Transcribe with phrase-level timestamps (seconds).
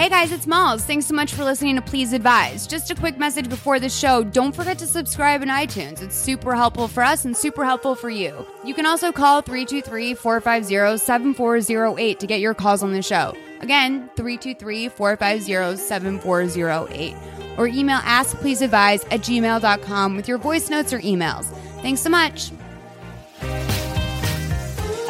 [0.00, 0.82] Hey guys, it's Malls.
[0.82, 2.66] Thanks so much for listening to Please Advise.
[2.66, 4.24] Just a quick message before the show.
[4.24, 6.00] Don't forget to subscribe in iTunes.
[6.00, 8.46] It's super helpful for us and super helpful for you.
[8.64, 13.36] You can also call 323 450 7408 to get your calls on the show.
[13.60, 17.14] Again, 323 450 7408.
[17.58, 21.44] Or email askpleaseadvise at gmail.com with your voice notes or emails.
[21.82, 22.52] Thanks so much.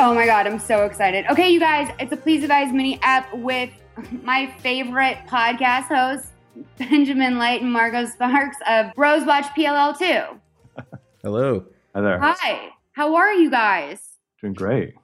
[0.03, 1.27] Oh my God, I'm so excited.
[1.31, 3.71] Okay, you guys, it's a Please Advise mini app with
[4.23, 6.33] my favorite podcast hosts,
[6.79, 10.39] Benjamin Light and Marco Sparks of Rose Watch PLL2.
[11.23, 11.65] Hello.
[11.95, 12.19] Hi there.
[12.21, 14.01] Hi, how are you guys?
[14.41, 14.95] Doing great.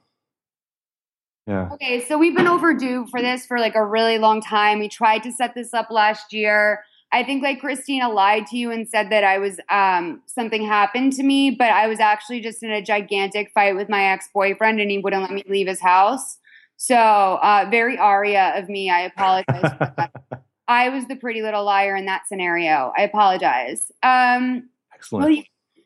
[1.45, 1.69] Yeah.
[1.71, 4.79] Okay, so we've been overdue for this for like a really long time.
[4.79, 6.83] We tried to set this up last year.
[7.13, 11.13] I think like Christina lied to you and said that I was um something happened
[11.13, 14.91] to me, but I was actually just in a gigantic fight with my ex-boyfriend and
[14.91, 16.37] he wouldn't let me leave his house.
[16.77, 18.89] So uh, very Aria of me.
[18.89, 19.71] I apologize.
[20.67, 22.93] I was the pretty little liar in that scenario.
[22.97, 23.91] I apologize.
[24.03, 25.23] Um, Excellent.
[25.23, 25.43] well, you,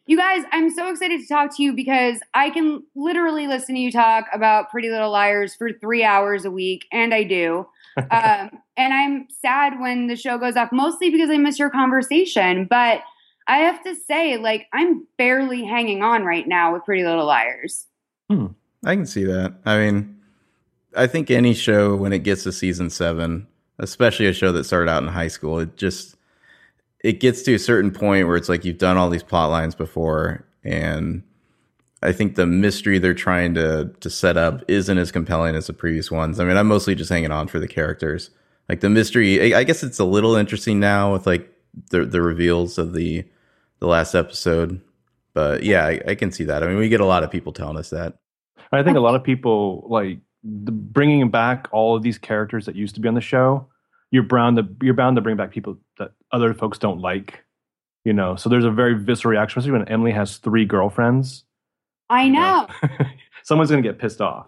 [0.08, 3.82] you guys, I'm so excited to talk to you because I can literally listen to
[3.82, 7.68] you talk about Pretty Little Liars for three hours a week, and I do.
[7.98, 12.66] um, and I'm sad when the show goes off, mostly because I miss your conversation.
[12.70, 13.02] But
[13.48, 17.88] I have to say, like, I'm barely hanging on right now with Pretty Little Liars.
[18.30, 18.48] Hmm.
[18.84, 19.54] I can see that.
[19.66, 20.21] I mean,
[20.96, 23.48] I think any show when it gets to season seven,
[23.80, 26.16] especially a show that started out in high school, it just
[27.04, 29.76] it gets to a certain point where it's like you've done all these plot lines
[29.76, 31.24] before, and
[32.04, 35.74] I think the mystery they're trying to to set up isn't as compelling as the
[35.74, 36.40] previous ones.
[36.40, 38.30] I mean, I'm mostly just hanging on for the characters.
[38.70, 41.52] Like the mystery, I guess it's a little interesting now with like
[41.90, 43.26] the the reveals of the
[43.80, 44.82] the last episode.
[45.34, 46.64] But yeah, I, I can see that.
[46.64, 48.18] I mean, we get a lot of people telling us that.
[48.72, 52.76] I think a lot of people like the, bringing back all of these characters that
[52.76, 53.68] used to be on the show.
[54.12, 57.44] You're bound to you're bound to bring back people that other folks don't like,
[58.04, 58.36] you know.
[58.36, 61.46] So there's a very visceral reaction, especially when Emily has three girlfriends.
[62.10, 62.68] I know.
[63.44, 64.48] Someone's gonna get pissed off.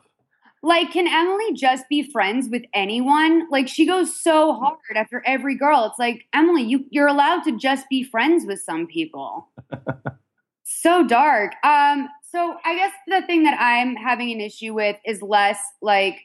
[0.66, 3.50] Like, can Emily just be friends with anyone?
[3.52, 5.85] Like, she goes so hard after every girl.
[5.85, 9.50] It's like, Emily, you you're allowed to just be friends with some people.
[10.64, 11.53] so dark.
[11.64, 16.20] Um, so I guess the thing that I'm having an issue with is less like,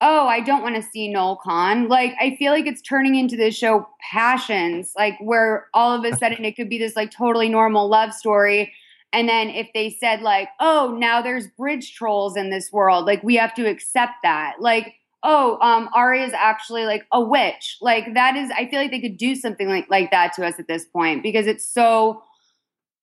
[0.00, 1.88] oh, I don't want to see Noel Kahn.
[1.88, 6.16] Like, I feel like it's turning into this show Passions, like where all of a
[6.18, 8.72] sudden it could be this like totally normal love story.
[9.12, 13.22] And then if they said like, oh, now there's bridge trolls in this world, like
[13.24, 14.56] we have to accept that.
[14.60, 14.94] Like,
[15.24, 17.78] oh, um, Aria is actually like a witch.
[17.80, 20.60] Like that is, I feel like they could do something like like that to us
[20.60, 22.22] at this point because it's so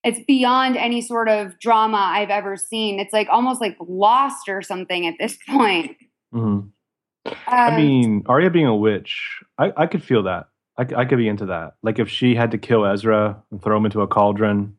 [0.03, 2.99] it's beyond any sort of drama I've ever seen.
[2.99, 5.97] It's like almost like lost or something at this point.
[6.33, 6.67] Mm-hmm.
[7.47, 10.47] I Um, mean, Aria being a witch, I, I could feel that.
[10.77, 11.75] I could be into that.
[11.83, 14.77] Like if she had to kill Ezra and throw him into a cauldron.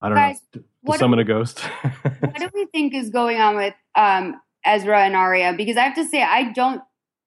[0.00, 0.62] I don't Guys, know.
[0.86, 1.60] To, to summon a ghost.
[2.20, 5.54] what do we think is going on with um, Ezra and Aria?
[5.56, 6.80] Because I have to say, I don't,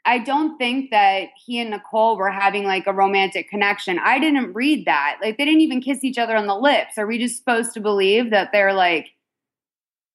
[0.06, 4.00] I don't think that he and Nicole were having like a romantic connection.
[4.00, 5.18] I didn't read that.
[5.22, 6.98] Like they didn't even kiss each other on the lips.
[6.98, 9.10] Are we just supposed to believe that they're like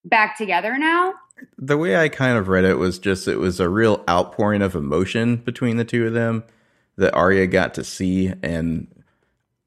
[0.03, 1.13] back together now?
[1.57, 4.75] The way I kind of read it was just it was a real outpouring of
[4.75, 6.43] emotion between the two of them
[6.97, 8.87] that Aria got to see, and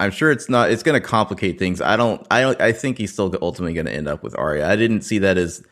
[0.00, 0.70] I'm sure it's not.
[0.70, 1.80] It's going to complicate things.
[1.80, 2.26] I don't.
[2.30, 2.60] I don't.
[2.60, 4.68] I think he's still ultimately going to end up with Aria.
[4.68, 5.62] I didn't see that as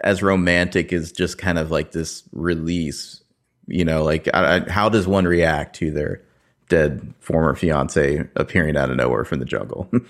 [0.00, 3.22] as romantic as just kind of like this release.
[3.68, 6.22] You know, like I, I, how does one react to their
[6.68, 9.90] dead former fiance appearing out of nowhere from the jungle?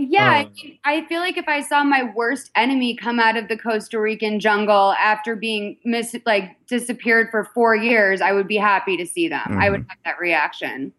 [0.00, 3.36] Yeah, I, Um, mean, I feel like if I saw my worst enemy come out
[3.36, 8.46] of the Costa Rican jungle after being mis- like disappeared for four years, I would
[8.46, 9.58] be happy to see them.
[9.58, 10.92] I would have that reaction.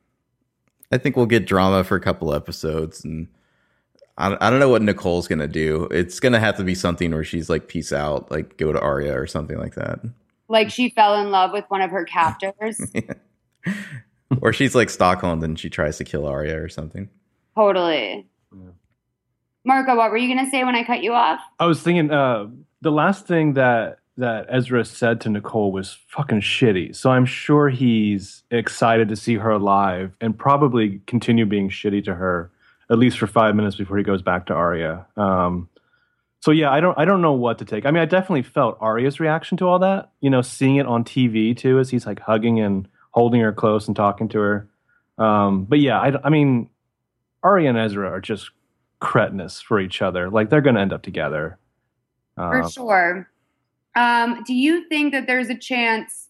[0.91, 3.29] I think we'll get drama for a couple episodes, and
[4.17, 5.85] I, I don't know what Nicole's gonna do.
[5.91, 9.17] It's gonna have to be something where she's like, "Peace out," like go to Aria
[9.17, 10.01] or something like that,
[10.49, 12.81] Like she fell in love with one of her captors.
[14.41, 17.09] or she's like Stockholm, and she tries to kill Aria or something.
[17.55, 18.27] totally.
[18.51, 18.71] Yeah.
[19.63, 21.39] Marco, what were you going to say when I cut you off?
[21.59, 22.47] I was thinking uh,
[22.81, 26.93] the last thing that that Ezra said to Nicole was fucking shitty.
[26.93, 32.15] So I'm sure he's excited to see her alive and probably continue being shitty to
[32.15, 32.51] her
[32.89, 35.05] at least for five minutes before he goes back to Aria.
[35.15, 35.69] Um,
[36.41, 37.85] so yeah, I don't I don't know what to take.
[37.85, 40.11] I mean, I definitely felt Aria's reaction to all that.
[40.21, 43.87] You know, seeing it on TV too, as he's like hugging and holding her close
[43.87, 44.67] and talking to her.
[45.17, 46.69] Um, but yeah, I, I mean,
[47.43, 48.51] Aria and Ezra are just
[48.99, 50.29] cretinous for each other.
[50.29, 51.57] Like they're going to end up together.
[52.35, 53.29] For Uh, sure.
[53.95, 56.29] Um, do you think that there's a chance?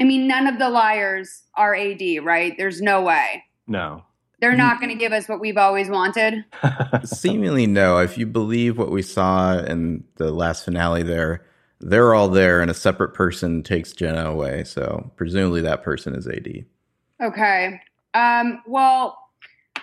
[0.00, 2.54] I mean, none of the liars are AD, right?
[2.58, 3.44] There's no way.
[3.66, 4.04] no.
[4.42, 6.44] They're not going to give us what we've always wanted.
[7.04, 7.98] Seemingly, no.
[7.98, 11.46] If you believe what we saw in the last finale, there,
[11.78, 14.64] they're all there, and a separate person takes Jenna away.
[14.64, 16.64] So presumably, that person is AD.
[17.22, 17.80] Okay.
[18.14, 19.16] Um, well,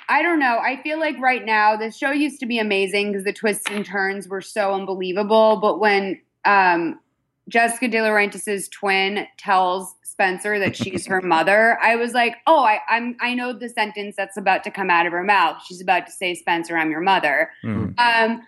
[0.10, 0.60] I don't know.
[0.60, 3.86] I feel like right now the show used to be amazing because the twists and
[3.86, 5.56] turns were so unbelievable.
[5.62, 7.00] But when um,
[7.48, 13.16] Jessica DiLaurentis's twin tells Spencer that she's her mother, I was like, oh, I, I'm
[13.22, 15.62] I know the sentence that's about to come out of her mouth.
[15.66, 17.52] She's about to say, Spencer, I'm your mother.
[17.62, 17.92] Hmm.
[17.98, 18.42] Um,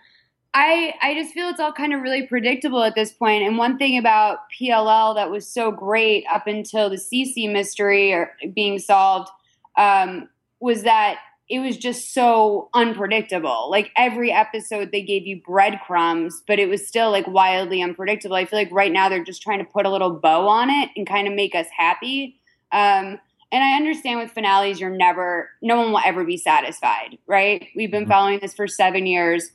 [0.52, 3.44] I I just feel it's all kind of really predictable at this point.
[3.44, 8.32] And one thing about PLL that was so great up until the CeCe mystery or
[8.54, 9.30] being solved
[9.78, 10.28] um,
[10.60, 11.20] was that
[11.52, 13.68] it was just so unpredictable.
[13.70, 18.36] Like every episode, they gave you breadcrumbs, but it was still like wildly unpredictable.
[18.36, 20.88] I feel like right now they're just trying to put a little bow on it
[20.96, 22.40] and kind of make us happy.
[22.72, 23.20] Um,
[23.52, 27.68] and I understand with finales, you're never, no one will ever be satisfied, right?
[27.76, 28.08] We've been Mhm.
[28.08, 29.50] following this for seven years.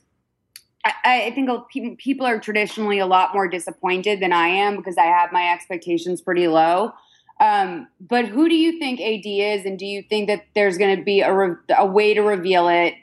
[0.84, 1.50] I, I think
[1.98, 6.20] people are traditionally a lot more disappointed than I am because I have my expectations
[6.20, 6.92] pretty low.
[7.40, 10.96] Um, but who do you think AD is, and do you think that there's going
[10.96, 12.94] to be a, re- a way to reveal it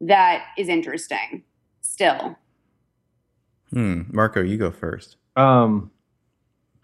[0.00, 1.42] that is interesting?
[1.82, 2.36] Still,
[3.72, 4.02] Hmm.
[4.12, 5.16] Marco, you go first.
[5.34, 5.90] Um,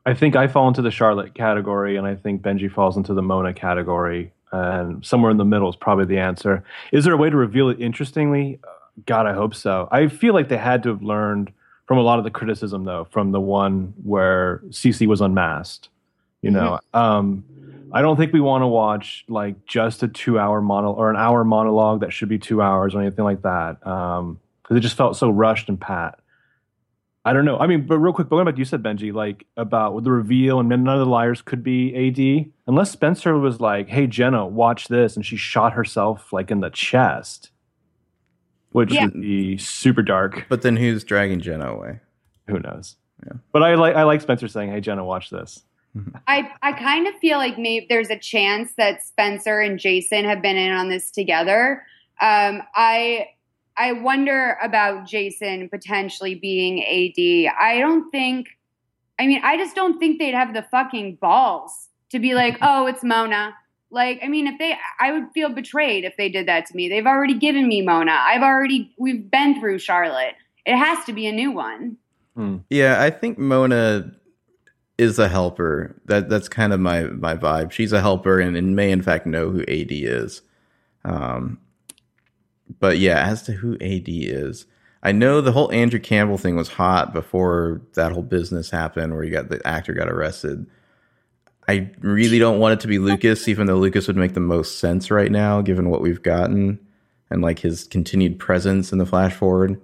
[0.05, 3.23] I think I fall into the Charlotte category, and I think Benji falls into the
[3.23, 4.33] Mona category.
[4.51, 6.63] And somewhere in the middle is probably the answer.
[6.93, 8.59] Is there a way to reveal it interestingly?
[8.65, 8.71] Uh,
[9.07, 9.89] God, I hope so.
[9.91, 11.53] I feel like they had to have learned
[11.87, 15.89] from a lot of the criticism, though, from the one where Cece was unmasked.
[16.43, 17.45] You know, um,
[17.93, 21.45] I don't think we want to watch like just a two-hour mono or an hour
[21.45, 25.31] monologue that should be two hours or anything like that, because it just felt so
[25.31, 26.19] rushed and pat.
[27.25, 27.57] I don't know.
[27.59, 30.59] I mean, but real quick, going back to you said Benji, like about the reveal,
[30.59, 34.89] and none of the liars could be AD, unless Spencer was like, "Hey Jenna, watch
[34.89, 37.53] this," and she shot herself like in the chest,
[38.73, 39.05] which Yeah.
[39.05, 40.47] would be super dark.
[40.49, 42.01] But then who's dragging Jenna away?
[42.49, 42.97] Who knows?
[43.25, 43.35] Yeah.
[43.53, 45.63] But I like I like Spencer saying, "Hey Jenna, watch this."
[45.97, 46.17] Mm-hmm.
[46.27, 50.41] I I kind of feel like maybe there's a chance that Spencer and Jason have
[50.41, 51.85] been in on this together.
[52.21, 53.29] Um, I
[53.77, 57.55] I wonder about Jason potentially being AD.
[57.61, 58.49] I don't think.
[59.19, 62.65] I mean, I just don't think they'd have the fucking balls to be like, mm-hmm.
[62.65, 63.55] oh, it's Mona.
[63.91, 66.89] Like, I mean, if they, I would feel betrayed if they did that to me.
[66.89, 68.13] They've already given me Mona.
[68.13, 70.35] I've already, we've been through Charlotte.
[70.65, 71.99] It has to be a new one.
[72.35, 72.59] Hmm.
[72.71, 74.11] Yeah, I think Mona
[74.99, 76.01] is a helper.
[76.07, 77.73] That that's kind of my my vibe.
[77.73, 80.43] She's a helper and, and may in fact know who AD is.
[81.05, 81.59] Um,
[82.79, 84.67] but yeah, as to who AD is,
[85.03, 89.25] I know the whole Andrew Campbell thing was hot before that whole business happened, where
[89.25, 90.67] you got the actor got arrested.
[91.69, 94.79] I really don't want it to be Lucas, even though Lucas would make the most
[94.79, 96.79] sense right now, given what we've gotten
[97.31, 99.81] and like his continued presence in the flash forward.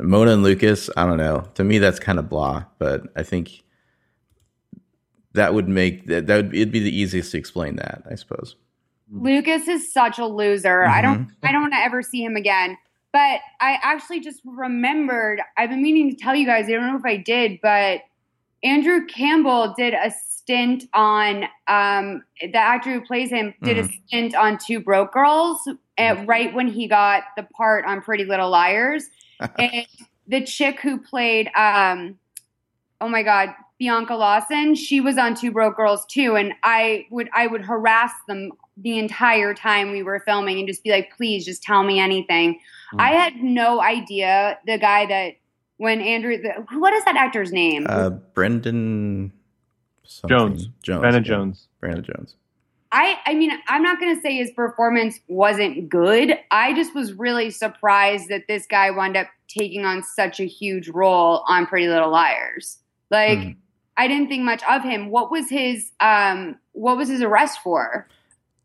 [0.00, 1.48] Mona and Lucas, I don't know.
[1.54, 3.63] To me, that's kind of blah, but I think
[5.34, 8.56] that would make that, that would it'd be the easiest to explain that, I suppose.
[9.12, 10.84] Lucas is such a loser.
[10.84, 12.78] I don't I don't want to ever see him again.
[13.12, 16.96] But I actually just remembered, I've been meaning to tell you guys, I don't know
[16.96, 18.00] if I did, but
[18.64, 24.34] Andrew Campbell did a stint on um, the actor who plays him did a stint
[24.34, 25.60] on Two Broke Girls
[25.96, 29.04] uh, right when he got the part on Pretty Little Liars.
[29.58, 29.86] and
[30.26, 32.18] the chick who played um,
[33.00, 37.28] oh my god, Bianca Lawson, she was on Two Broke Girls too, and I would
[37.34, 41.44] I would harass them the entire time we were filming and just be like, please
[41.44, 42.60] just tell me anything.
[42.94, 43.00] Mm.
[43.00, 45.34] I had no idea the guy that
[45.78, 47.86] when Andrew the, what is that actor's name?
[47.88, 49.32] Uh, Brendan
[50.04, 50.36] something.
[50.36, 50.68] Jones.
[50.82, 51.00] Jones.
[51.00, 51.28] Brandon yeah.
[51.28, 51.68] Jones.
[51.80, 52.36] Brandon Jones.
[52.92, 56.38] I I mean, I'm not going to say his performance wasn't good.
[56.52, 60.88] I just was really surprised that this guy wound up taking on such a huge
[60.88, 62.78] role on Pretty Little Liars.
[63.10, 63.56] Like Mhm.
[63.96, 65.10] I didn't think much of him.
[65.10, 68.08] What was his um what was his arrest for?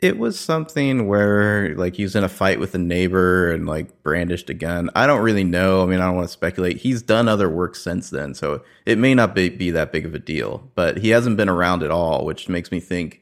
[0.01, 4.01] It was something where like he was in a fight with a neighbor and like
[4.01, 4.89] brandished a gun.
[4.95, 5.83] I don't really know.
[5.83, 6.77] I mean, I don't want to speculate.
[6.77, 10.15] He's done other work since then, so it may not be, be that big of
[10.15, 10.71] a deal.
[10.73, 13.21] But he hasn't been around at all, which makes me think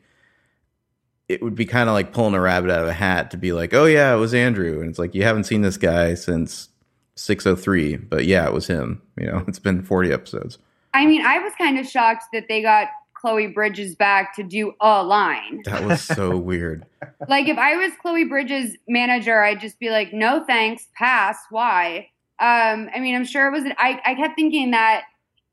[1.28, 3.54] it would be kind of like pulling a rabbit out of a hat to be
[3.54, 6.70] like, "Oh yeah, it was Andrew," and it's like you haven't seen this guy since
[7.16, 9.02] 603, but yeah, it was him.
[9.18, 10.58] You know, it's been 40 episodes.
[10.94, 14.74] I mean, I was kind of shocked that they got Chloe Bridges back to do
[14.80, 15.62] a line.
[15.66, 16.86] That was so weird.
[17.28, 22.10] like if I was Chloe Bridges' manager, I'd just be like, "No thanks, pass." Why?
[22.40, 23.64] Um, I mean, I'm sure it was.
[23.78, 25.04] I I kept thinking that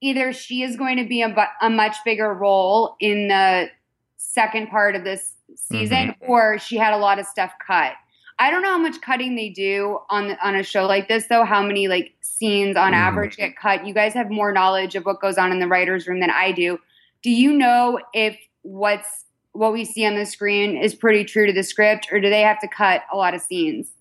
[0.01, 3.71] either she is going to be a, a much bigger role in the
[4.19, 7.93] second part of this season, or she had a lot of stuff cut.
[8.39, 11.45] I don't know how much cutting they do on on a show like this, though.
[11.45, 12.97] How many like scenes on Mhm.
[12.97, 13.87] average get cut?
[13.87, 16.51] You guys have more knowledge of what goes on in the writers' room than I
[16.53, 16.79] do.
[17.23, 21.53] Do you know if what's what we see on the screen is pretty true to
[21.53, 23.93] the script, or do they have to cut a lot of scenes?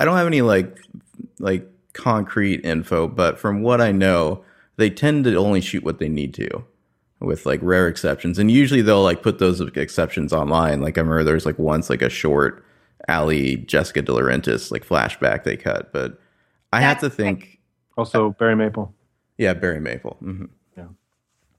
[0.00, 0.76] I don't have any like
[1.38, 4.42] like concrete info, but from what I know,
[4.76, 6.64] they tend to only shoot what they need to,
[7.20, 8.40] with like rare exceptions.
[8.40, 10.80] And usually they'll like put those exceptions online.
[10.80, 12.64] Like I remember there's like once like a short
[13.08, 16.18] Ali Jessica DiLaurentis like flashback they cut, but
[16.72, 17.58] I have to That's- think,
[17.96, 18.94] Also Barry Maple.
[19.36, 20.16] yeah, Barry Maple.
[20.20, 20.44] hmm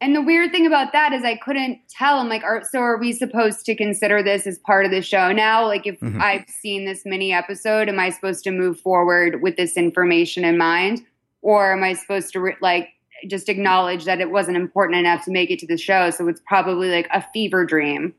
[0.01, 2.19] And the weird thing about that is I couldn't tell.
[2.19, 5.33] I'm like, are, so are we supposed to consider this as part of the show
[5.33, 5.65] now?
[5.65, 6.21] Like, if Mhm.
[6.21, 10.57] I've seen this mini episode, am I supposed to move forward with this information in
[10.57, 11.01] mind,
[11.41, 12.87] or am I supposed to re- like
[13.27, 16.11] just acknowledge that it wasn't important enough to make it to the show?
[16.11, 18.13] So it's probably like a fever dream.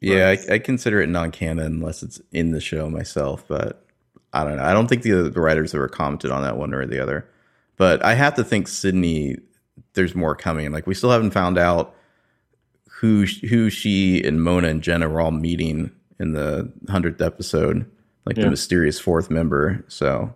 [0.00, 3.84] Yeah, I, I consider it non-canon unless it's in the show myself, but
[4.32, 4.64] I don't know.
[4.64, 7.28] I don't think the, the writers ever commented on that one or the other.
[7.76, 9.36] But I have to think Sydney.
[9.94, 10.72] There's more coming.
[10.72, 11.94] Like we still haven't found out
[12.88, 17.90] who who she and Mona and Jenna were all meeting in the hundredth episode,
[18.24, 18.44] like Yeah.
[18.44, 19.84] the mysterious fourth member.
[19.88, 20.34] So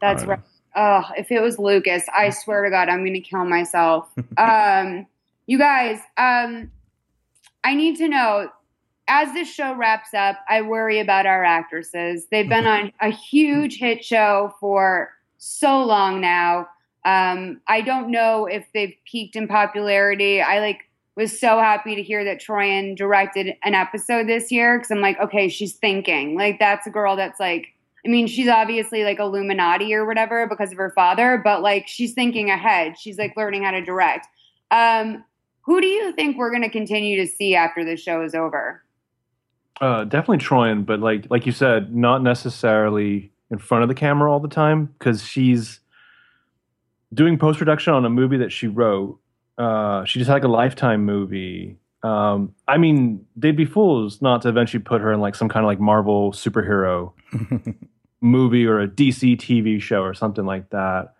[0.00, 0.40] That's right.
[0.76, 4.08] Oh, if it was Lucas, I swear to God, I'm going to kill myself.
[4.36, 5.06] um,
[5.46, 6.70] you guys, um,
[7.64, 8.48] I need to know
[9.08, 12.26] as this show wraps up, I worry about our actresses.
[12.30, 16.68] They've been on a huge hit show for so long now.
[17.04, 20.42] Um, I don't know if they've peaked in popularity.
[20.42, 20.80] I like
[21.16, 25.18] was so happy to hear that Troian directed an episode this year because I'm like,
[25.18, 26.36] okay, she's thinking.
[26.36, 27.68] Like that's a girl that's like
[28.06, 32.12] I mean, she's obviously like Illuminati or whatever because of her father, but like she's
[32.12, 32.98] thinking ahead.
[32.98, 34.28] She's like learning how to direct.
[34.70, 35.24] Um,
[35.68, 38.82] who do you think we're going to continue to see after the show is over?
[39.82, 44.32] Uh, definitely Troian, but like like you said, not necessarily in front of the camera
[44.32, 45.80] all the time because she's
[47.12, 49.20] doing post production on a movie that she wrote.
[49.58, 51.76] Uh, she just had like a Lifetime movie.
[52.02, 55.64] Um, I mean, they'd be fools not to eventually put her in like some kind
[55.64, 57.12] of like Marvel superhero
[58.22, 61.12] movie or a DC TV show or something like that.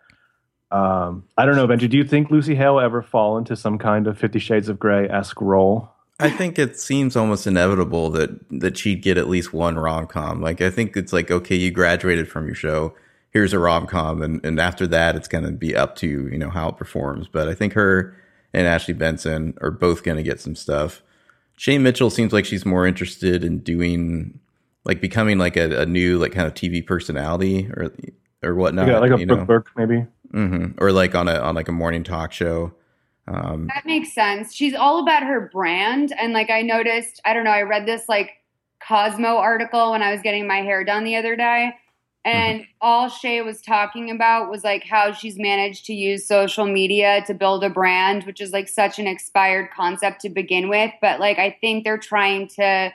[0.71, 1.89] Um, I don't know, Benji.
[1.89, 4.79] Do you think Lucy Hale will ever fall into some kind of Fifty Shades of
[4.79, 5.89] Grey esque role?
[6.19, 10.41] I think it seems almost inevitable that that she'd get at least one rom com.
[10.41, 12.93] Like I think it's like okay, you graduated from your show.
[13.31, 16.37] Here's a rom com, and and after that, it's going to be up to you
[16.37, 17.27] know how it performs.
[17.27, 18.15] But I think her
[18.53, 21.01] and Ashley Benson are both going to get some stuff.
[21.55, 24.39] Shay Mitchell seems like she's more interested in doing
[24.85, 27.91] like becoming like a, a new like kind of TV personality or
[28.43, 28.87] or whatnot.
[28.87, 29.45] yeah, like a you Brooke know?
[29.45, 30.05] Burke maybe.
[30.31, 32.73] Hmm or like on a on like a morning talk show.
[33.27, 34.53] Um, That makes sense.
[34.53, 36.13] She's all about her brand.
[36.17, 38.31] And like I noticed, I don't know, I read this like
[38.85, 41.75] Cosmo article when I was getting my hair done the other day.
[42.25, 47.23] And all Shay was talking about was like how she's managed to use social media
[47.27, 50.91] to build a brand, which is like such an expired concept to begin with.
[51.01, 52.91] But like I think they're trying to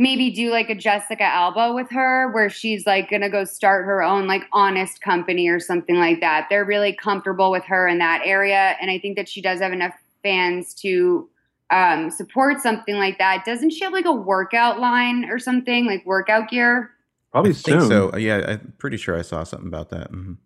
[0.00, 3.84] maybe do like a Jessica Alba with her where she's like going to go start
[3.84, 6.46] her own like honest company or something like that.
[6.48, 9.74] They're really comfortable with her in that area and I think that she does have
[9.74, 9.92] enough
[10.22, 11.28] fans to
[11.70, 13.44] um, support something like that.
[13.44, 16.92] Doesn't she have like a workout line or something like workout gear?
[17.30, 17.88] Probably I think soon.
[17.90, 18.16] so.
[18.16, 20.10] Yeah, I'm pretty sure I saw something about that.
[20.10, 20.38] Mhm.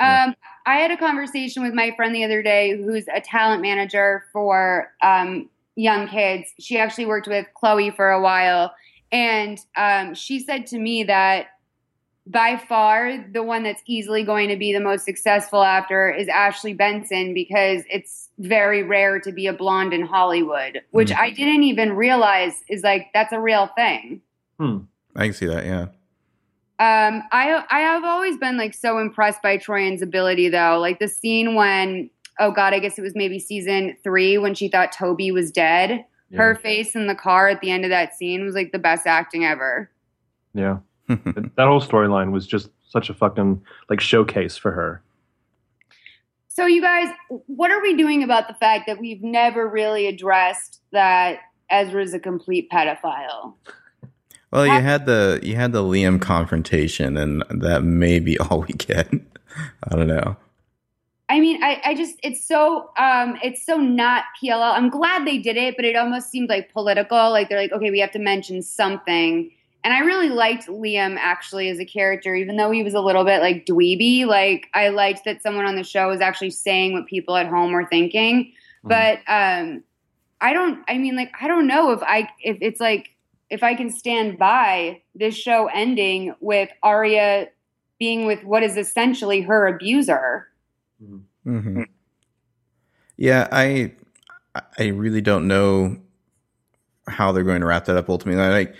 [0.00, 0.24] Yeah.
[0.24, 0.34] Um,
[0.66, 4.92] I had a conversation with my friend the other day who's a talent manager for
[5.02, 6.52] um, young kids.
[6.60, 8.74] She actually worked with Chloe for a while.
[9.10, 11.46] And um, she said to me that
[12.26, 16.74] by far the one that's easily going to be the most successful after is Ashley
[16.74, 21.18] Benson because it's very rare to be a blonde in Hollywood, which Mhm.
[21.18, 24.20] I didn't even realize is like that's a real thing.
[24.58, 24.78] Hmm.
[25.16, 25.64] I can see that.
[25.64, 25.86] Yeah.
[26.80, 30.78] Um, I I have always been like so impressed by Troian's ability though.
[30.78, 34.68] Like the scene when oh god, I guess it was maybe season three when she
[34.68, 36.04] thought Toby was dead.
[36.30, 36.38] Yeah.
[36.38, 39.06] Her face in the car at the end of that scene was like the best
[39.06, 39.90] acting ever.
[40.54, 40.78] Yeah.
[41.08, 45.02] that that whole storyline was just such a fucking like showcase for her.
[46.48, 47.08] So you guys,
[47.46, 51.38] what are we doing about the fact that we've never really addressed that
[51.70, 53.54] Ezra's a complete pedophile?
[54.50, 58.74] Well, you had the you had the Liam confrontation, and that may be all we
[58.74, 59.08] get.
[59.84, 60.36] I don't know.
[61.30, 64.72] I mean, I, I just it's so um it's so not PLL.
[64.72, 67.30] I'm glad they did it, but it almost seemed like political.
[67.30, 69.50] Like they're like, okay, we have to mention something.
[69.84, 73.24] And I really liked Liam actually as a character, even though he was a little
[73.24, 74.26] bit like dweeby.
[74.26, 77.72] Like I liked that someone on the show was actually saying what people at home
[77.72, 78.52] were thinking.
[78.84, 78.88] Mhm.
[78.88, 79.84] But um
[80.40, 83.10] I don't I mean like I don't know if I if it's like
[83.50, 87.48] if I can stand by this show ending with Aria
[87.98, 90.48] being with what is essentially her abuser.
[91.00, 91.82] Hmm
[93.16, 93.92] Yeah, I
[94.78, 95.98] I really don't know
[97.06, 98.42] how they're going to wrap that up ultimately.
[98.42, 98.74] Like,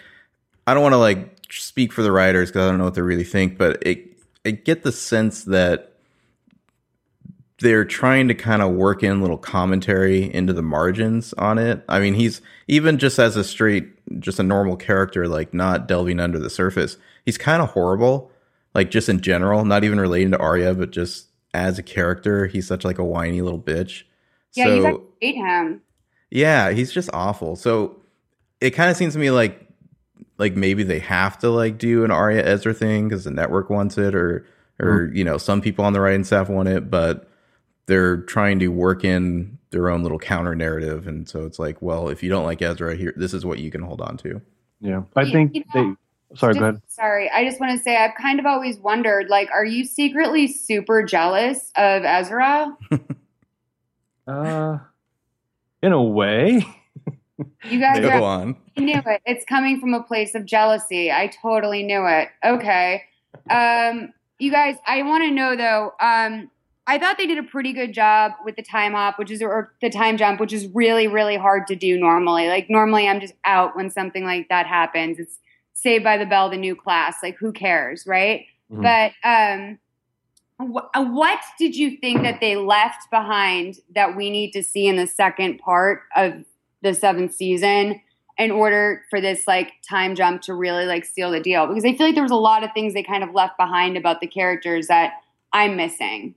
[0.67, 3.03] I don't want to like speak for the writers because I don't know what they
[3.03, 4.07] really think, but it
[4.47, 5.95] I get the sense that
[7.61, 11.83] they're trying to kind of work in little commentary into the margins on it.
[11.89, 13.89] I mean, he's even just as a straight,
[14.21, 16.97] just a normal character, like not delving under the surface.
[17.25, 18.31] He's kind of horrible,
[18.75, 21.28] like just in general, not even relating to Aria, but just
[21.59, 24.05] as a character, he's such like a whiny little bitch.
[24.55, 25.83] Yeah, so you guys hate him.
[26.31, 27.57] yeah, he's just awful.
[27.57, 28.01] So
[28.61, 29.67] it kind of seems to me like
[30.39, 33.99] like maybe they have to like do an Aria Ezra thing because the network wants
[33.99, 34.47] it, or
[34.81, 35.17] or mm-hmm.
[35.17, 37.29] you know some people on the writing staff want it, but
[37.87, 42.09] they're trying to work in their own little counter narrative, and so it's like, well,
[42.09, 44.41] if you don't like Ezra, here this is what you can hold on to.
[44.81, 45.03] Yeah.
[45.17, 45.97] I think you know, they
[46.35, 46.83] sorry, Just- go ahead.
[46.89, 50.47] Sorry, I just want to say I've kind of always wondered like, are you secretly
[50.49, 52.77] super jealous of Ezra?
[54.27, 54.79] Uh
[55.83, 56.63] in a way.
[57.71, 58.09] You guys Maybe.
[58.09, 58.57] are Go on.
[58.77, 59.23] I knew it.
[59.25, 61.11] It's coming from a place of jealousy.
[61.11, 62.29] I totally knew it.
[62.45, 63.05] Okay.
[63.49, 65.93] Um, you guys, I want to know though.
[66.01, 66.51] Um,
[66.87, 69.73] I thought they did a pretty good job with the time hop, which is or
[69.81, 72.49] the time jump, which is really, really hard to do normally.
[72.49, 75.19] Like normally, I'm just out when something like that happens.
[75.19, 75.39] It's
[75.81, 77.17] Saved by the Bell, the new class.
[77.23, 78.47] Like who cares, right?
[78.73, 78.83] Mhm.
[78.83, 79.79] But um,
[80.73, 84.97] wh- what did you think that they left behind that we need to see in
[84.97, 86.35] the second part of
[86.83, 88.01] the seventh season
[88.39, 91.67] in order for this like time jump to really like seal the deal?
[91.69, 93.97] Because I feel like there was a lot of things they kind of left behind
[93.97, 95.13] about the characters that
[95.53, 96.35] I'm missing.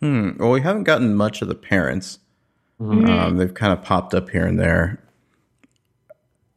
[0.00, 0.30] Hmm.
[0.38, 2.18] Well, we haven't gotten much of the parents.
[2.80, 3.02] Mhm.
[3.04, 3.08] Mhm.
[3.10, 4.98] Um, they've kind of popped up here and there.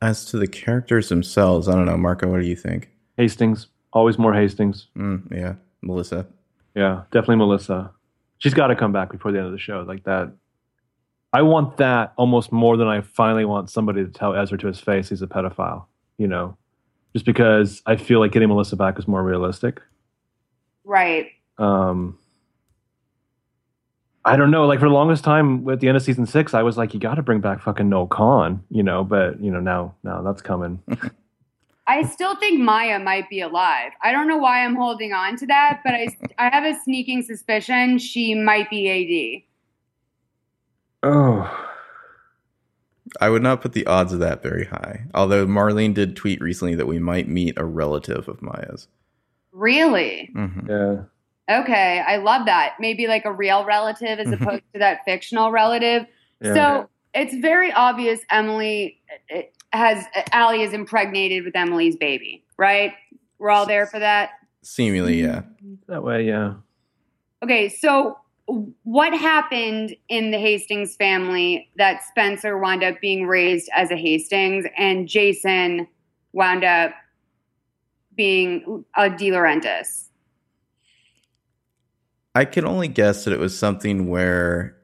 [0.03, 2.29] As to the characters themselves, I don't know, Marco.
[2.29, 2.89] What do you think?
[3.15, 3.67] Hastings.
[3.93, 4.87] Always more Hastings.
[4.97, 6.27] Mm, yeah, Melissa.
[6.75, 7.89] Yeah, definitely Melissa.
[8.39, 10.29] She's got to come back before the end of the show like that.
[11.31, 14.81] I want that almost more than I finally want somebody to tell Ezra to his
[14.81, 15.85] face he's a pedophile.
[16.17, 16.57] You know,
[17.13, 19.81] just because I feel like getting Melissa back is more realistic.
[20.83, 21.27] Right.
[21.57, 22.19] Um,
[24.25, 24.65] I don't know.
[24.65, 26.99] Like for the longest time at the end of season six, I was like, you
[26.99, 28.63] got to bring back fucking Noel Kahn.
[28.69, 30.81] You know, but you know now now that's coming.
[31.88, 33.91] I still think Maya might be alive.
[34.01, 36.07] I don't know why I'm holding on to that, but I,
[36.38, 39.43] I have a sneaking suspicion she might be
[41.03, 41.12] AD.
[41.12, 41.69] oh,
[43.19, 45.03] I would not put the odds of that very high.
[45.13, 48.83] Although Marlene did tweet recently that we might meet a relative of Maya's.
[48.83, 49.59] AD.
[49.59, 50.29] Really?
[50.33, 51.01] hmm yeah.
[51.49, 52.75] Okay, I love that.
[52.79, 56.06] Maybe like a real relative as opposed to that fictional relative.
[56.41, 56.53] Yeah.
[56.53, 58.99] So it's very obvious Emily
[59.34, 62.93] uh, has Ali is impregnated with Emily's baby, right?
[63.39, 64.32] We're all there for that.
[64.62, 65.41] Seemingly, yeah.
[65.88, 66.53] that way, yeah.
[67.43, 73.91] Okay, so what happened in the Hastings family that Spencer wound up being raised as
[73.91, 75.88] a Hastings and Jason
[76.32, 76.93] wound up
[78.15, 80.10] being a DiLaurentis?
[82.35, 84.75] I can only guess that it was something where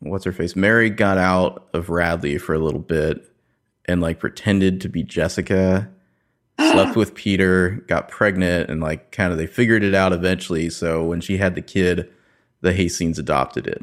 [0.00, 0.54] what's her face?
[0.54, 3.32] Mary got out of Radley for a little bit
[3.86, 5.88] and like pretended to be Jessica,
[6.58, 10.68] slept with Peter, got pregnant, and like kind of they figured it out eventually.
[10.68, 12.10] So when she had the kid,
[12.60, 13.82] the Hastings adopted it.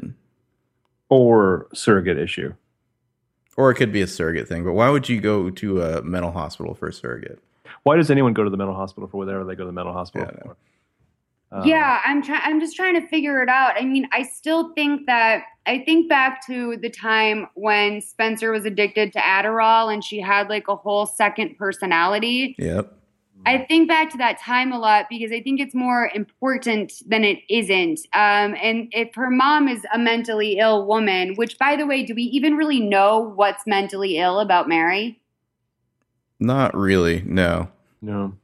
[1.08, 2.54] Or surrogate issue.
[3.56, 6.32] Or it could be a surrogate thing, but why would you go to a mental
[6.32, 7.38] hospital for a surrogate?
[7.84, 9.92] Why does anyone go to the mental hospital for whatever they go to the mental
[9.92, 10.56] hospital Yeah, for?
[11.54, 12.40] Um, yeah, I'm trying.
[12.42, 13.74] I'm just trying to figure it out.
[13.76, 18.64] I mean, I still think that I think back to the time when Spencer was
[18.64, 22.56] addicted to Adderall and she had like a whole second personality.
[22.58, 22.92] Yep.
[23.46, 27.24] I think back to that time a lot because I think it's more important than
[27.24, 28.00] it isn't.
[28.14, 32.14] Um, and if her mom is a mentally ill woman, which by the way, do
[32.14, 35.20] we even really know what's mentally ill about Mary?
[36.40, 37.68] Not really, no.
[38.00, 38.34] No.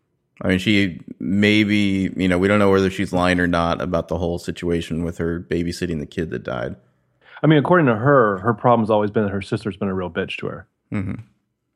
[0.43, 4.09] I mean, she maybe, you know, we don't know whether she's lying or not about
[4.09, 6.77] the whole situation with her babysitting the kid that died.
[7.43, 10.11] I mean, according to her, her problem's always been that her sister's been a real
[10.11, 10.67] bitch to her.
[10.91, 11.13] hmm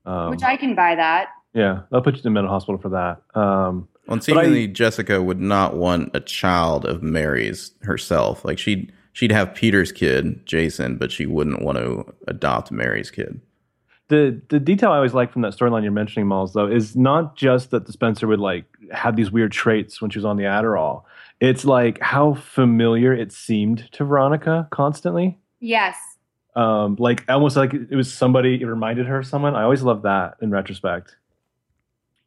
[0.07, 1.29] Um, which I can buy that.
[1.55, 3.23] yeah, I'll put you in the mental hospital for that.
[3.39, 8.45] Um, Well, and But I- Jessica would not want a child of Mary's herself.
[8.45, 13.41] Like she'd she'd have Peter's kid, Jason, but she wouldn't want to adopt Mary's kid.
[14.09, 17.37] The the detail I always like from that storyline you're mentioning, Miles, though, is not
[17.37, 20.45] just that the Spencer would like have these weird traits when she was on the
[20.45, 21.05] Adderall.
[21.41, 25.39] It's like how familiar it seemed to Veronica constantly.
[25.61, 25.97] Yes.
[26.55, 28.61] Um, like almost like it was somebody.
[28.61, 29.57] It reminded her of someone.
[29.57, 31.17] I always love that in retrospect.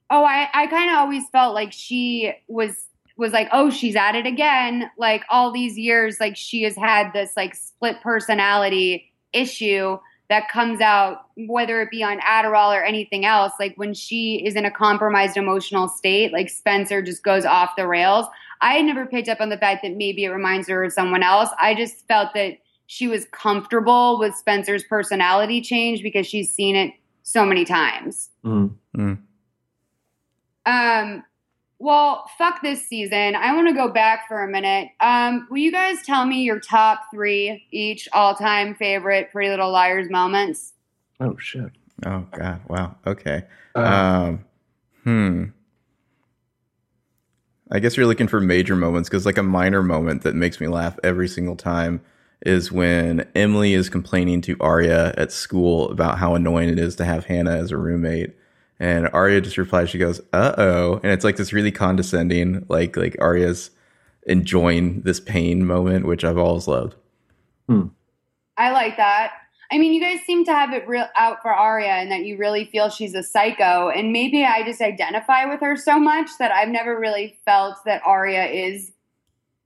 [0.09, 2.87] Oh, I, I kind of always felt like she was
[3.17, 4.89] was like, oh, she's at it again.
[4.97, 9.97] Like all these years, like she has had this like split personality issue
[10.29, 13.53] that comes out, whether it be on Adderall or anything else.
[13.59, 17.87] Like when she is in a compromised emotional state, like Spencer just goes off the
[17.87, 18.25] rails.
[18.61, 21.23] I had never picked up on the fact that maybe it reminds her of someone
[21.23, 21.49] else.
[21.61, 26.93] I just felt that she was comfortable with Spencer's personality change because she's seen it
[27.23, 28.29] so many times.
[28.43, 28.75] Mhm.
[28.97, 29.19] Mm.
[30.65, 31.23] Um,
[31.79, 33.35] well, fuck this season.
[33.35, 34.89] I want to go back for a minute.
[34.99, 40.09] Um, will you guys tell me your top three each all-time favorite Pretty Little Liars
[40.09, 40.73] moments?
[41.19, 41.71] Oh shit.
[42.05, 42.61] Oh God!
[42.67, 42.95] Wow.
[43.05, 43.43] Okay.
[43.75, 44.45] Uh, Um.
[45.03, 45.43] Hmm.
[47.71, 50.67] I guess you're looking for major moments because, like, a minor moment that makes me
[50.67, 52.01] laugh every single time
[52.45, 57.03] is when Emily is complaining to Aria at school about how annoying it is to
[57.05, 58.35] have Hanna as a roommate,
[58.79, 62.95] and Aria just replies, she goes, "Uh oh," and it's like this really condescending, like
[62.95, 63.71] like Aria's
[64.27, 66.95] enjoying this pain moment, which I've always loved.
[68.57, 69.33] I like that.
[69.71, 72.37] I mean, you guys seem to have it real out for Aria and that you
[72.37, 73.89] really feel she's a psycho.
[73.89, 78.01] And maybe I just identify with her so much that I've never really felt that
[78.05, 78.93] Aria is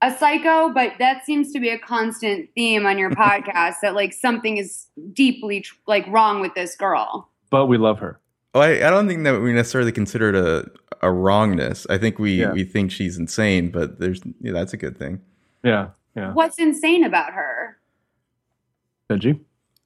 [0.02, 4.14] a psycho, but that seems to be a constant theme on your podcast that like
[4.14, 7.30] something is deeply like wrong with this girl.
[7.52, 8.20] but we love her.
[8.54, 10.70] Oh, I, I don't think that we necessarily consider it a,
[11.08, 11.88] a wrongness.
[11.90, 12.52] I think we, Yeah.
[12.52, 15.22] we think she's insane, but there's yeah, that's a good thing.
[15.64, 15.90] Yeah.
[16.16, 16.34] Yeah.
[16.34, 17.78] What's insane about her?
[19.10, 19.40] Benji.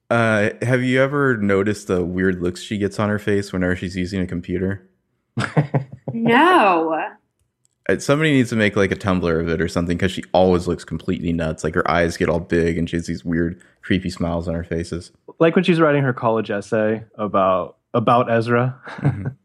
[0.10, 3.96] Uh, have you ever noticed the weird looks she gets on her face whenever she's
[3.96, 4.90] using a computer?
[6.14, 6.94] No.
[7.90, 10.66] Uh, Somebody needs to make like a Tumblr of it or something because she always
[10.68, 11.64] looks completely nuts.
[11.64, 14.64] Like her eyes get all big and she has these weird, creepy smiles on her
[14.64, 15.12] faces.
[15.40, 18.80] like when she's writing her college essay about about Ezra.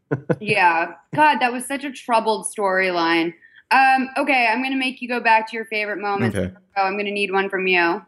[0.39, 0.93] yeah.
[1.15, 3.33] God, that was such a troubled storyline.
[3.71, 6.37] Um, okay, I'm gonna make you go back to your favorite moments.
[6.37, 6.53] Okay.
[6.77, 8.01] Oh, I'm gonna need one from you.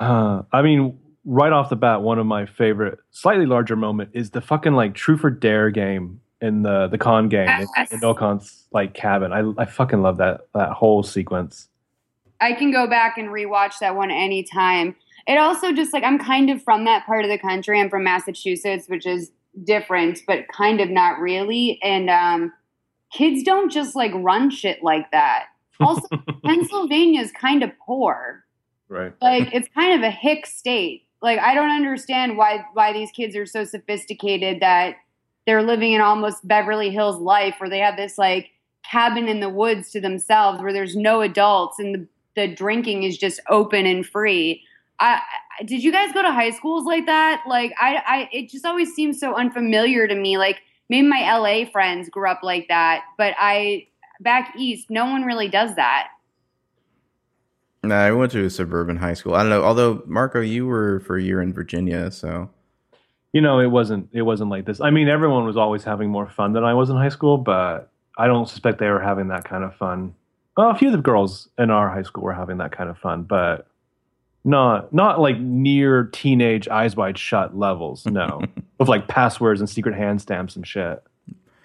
[0.00, 4.30] Uh, I mean, right off the bat, one of my favorite, slightly larger moment is
[4.30, 7.92] the fucking like Truth or Dare game in the the con game in, Yes.
[7.92, 9.32] in Ocon's like cabin.
[9.32, 11.68] I I fucking love that that whole sequence.
[12.40, 14.94] I can go back and rewatch that one anytime.
[15.26, 17.80] It also just like I'm kind of from that part of the country.
[17.80, 19.30] I'm from Massachusetts, which is
[19.62, 21.78] different, but kind of not really.
[21.82, 22.52] And um,
[23.12, 25.46] kids don't just like run shit like that.
[25.80, 26.06] Also,
[26.44, 28.44] Pennsylvania is kind of poor.
[28.86, 29.14] Right.
[29.20, 31.06] like it's kind of a hick state.
[31.22, 34.96] Like I don't understand why why these kids are so sophisticated that
[35.46, 38.50] they're living in almost Beverly Hills life where they have this like
[38.88, 42.06] cabin in the woods to themselves where there's no adults and the,
[42.36, 44.62] the drinking is just open and free.
[45.00, 45.20] I,
[45.60, 47.42] I did you guys go to high schools like that?
[47.48, 50.38] Like I, I it just always seems so unfamiliar to me.
[50.38, 53.86] Like maybe my LA friends grew up like that, but I
[54.20, 56.08] back east, no one really does that.
[57.82, 59.34] No, I went to a suburban high school.
[59.34, 59.62] I don't know.
[59.62, 62.48] Although Marco, you were for a year in Virginia, so
[63.32, 64.80] you know, it wasn't it wasn't like this.
[64.80, 67.90] I mean, everyone was always having more fun than I was in high school, but
[68.16, 70.14] I don't suspect they were having that kind of fun.
[70.56, 72.96] Well, a few of the girls in our high school were having that kind of
[72.96, 73.66] fun, but
[74.44, 78.06] not not like near teenage eyes wide shut levels.
[78.06, 78.42] No,
[78.78, 81.02] with like passwords and secret hand stamps and shit.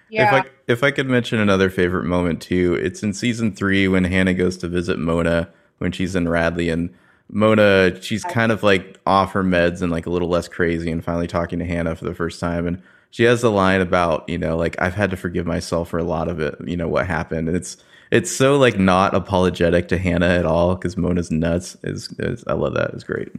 [0.08, 0.38] Yeah.
[0.38, 4.04] If I if I could mention another favorite moment too, it's in season three when
[4.04, 6.90] Hanna goes to visit Mona when she's in Radley and
[7.28, 11.04] Mona she's kind of like off her meds and like a little less crazy and
[11.04, 14.38] finally talking to Hanna for the first time and she has the line about, you
[14.38, 17.06] know, like I've had to forgive myself for a lot of it, you know, what
[17.06, 17.48] happened.
[17.48, 17.76] And it's
[18.10, 22.54] it's so like not apologetic to Hanna at all because Mona's nuts is, is I
[22.54, 22.90] love that.
[22.94, 23.32] It's great.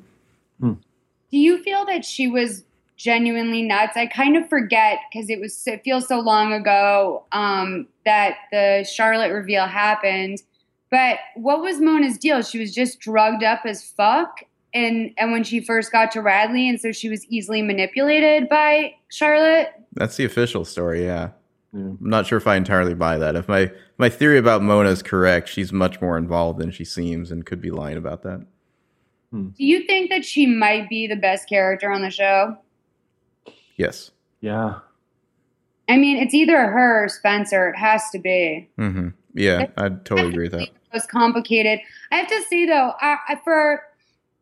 [1.32, 2.64] Do you feel that she was
[2.98, 3.96] genuinely nuts?
[3.96, 8.88] I kind of forget because it was it feels so long ago um, that the
[8.90, 10.44] Charlotte reveal happened.
[10.90, 12.42] But what was Mona's deal?
[12.42, 14.42] She was just drugged up as fuck,
[14.74, 18.94] and and when she first got to Radley, and so she was easily manipulated by
[19.10, 19.70] Charlotte.
[19.94, 21.30] That's the official story, yeah.
[21.74, 21.80] Yeah.
[21.80, 23.38] I'm not sure if I entirely buy that.
[23.38, 27.32] If my my theory about Mona is correct, she's much more involved than she seems
[27.32, 28.44] and could be lying about that.
[29.32, 32.58] Do you think that she might be the best character on the show?
[33.78, 34.10] Yes.
[34.42, 34.80] Yeah.
[35.88, 37.70] I mean, it's either her or Spencer.
[37.70, 38.68] It has to be.
[38.76, 40.70] hmm Yeah, I totally agree with that.
[40.92, 41.80] most complicated.
[42.12, 43.84] I have to say though, I, I, for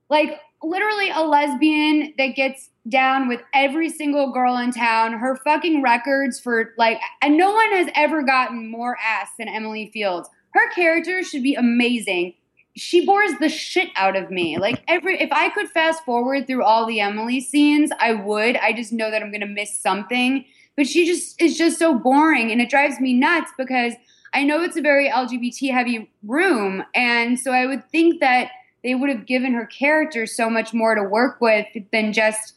[0.09, 5.81] like literally a lesbian that gets down with every single girl in town, her fucking
[5.81, 10.29] records for like, and no one has ever gotten more ass than Emily Fields.
[10.53, 12.33] Her character should be amazing.
[12.75, 14.57] She bores the shit out of me.
[14.57, 18.57] Like every, if I could fast forward through all the Emily scenes, I would.
[18.57, 20.45] I just know that I'm gonna miss something.
[20.75, 23.93] But she just is just so boring, and it drives me nuts because
[24.33, 26.83] I know it's a very LGBT heavy room.
[26.95, 28.51] And so I would think that
[28.83, 32.55] they would have given her character so much more to work with than just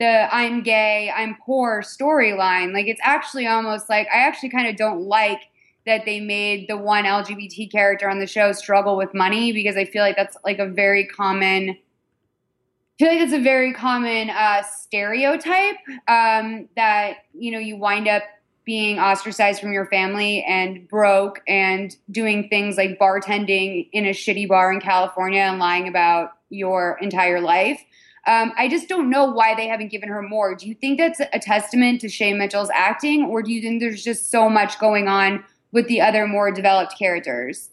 [0.00, 2.72] the I'm gay, I'm poor storyline.
[2.72, 5.40] Like it's actually almost like I actually kind of don't like
[5.86, 9.84] that they made the one LGBT character on the show struggle with money because I
[9.84, 14.62] feel like that's like a very common I feel like it's a very common uh,
[14.62, 18.22] stereotype um, that you know you wind up
[18.64, 24.48] being ostracized from your family and broke and doing things like bartending in a shitty
[24.48, 27.80] bar in California and lying about your entire life.
[28.26, 30.54] Um, I just don't know why they haven't given her more.
[30.54, 34.02] Do you think that's a testament to Shay Mitchell's acting, or do you think there's
[34.02, 37.68] just so much going on with the other more developed characters?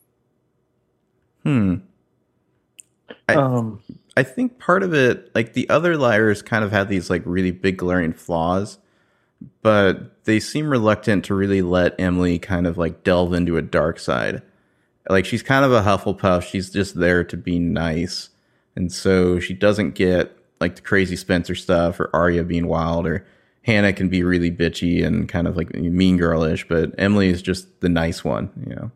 [1.43, 1.75] Hmm.
[3.29, 3.81] I, Um,
[4.17, 7.51] I think part of it, like the other liars, kind of had these like really
[7.51, 8.77] big glaring flaws,
[9.61, 13.99] but they seem reluctant to really let Emily kind of like delve into a dark
[13.99, 14.41] side.
[15.09, 16.43] Like she's kind of a Hufflepuff.
[16.43, 18.29] She's just there to be nice,
[18.75, 23.25] and so she doesn't get like the crazy Spencer stuff or Aria being wild or
[23.63, 27.81] Hanna can be really bitchy and kind of like mean girlish, but Emily is just
[27.81, 28.91] the nice one, you know.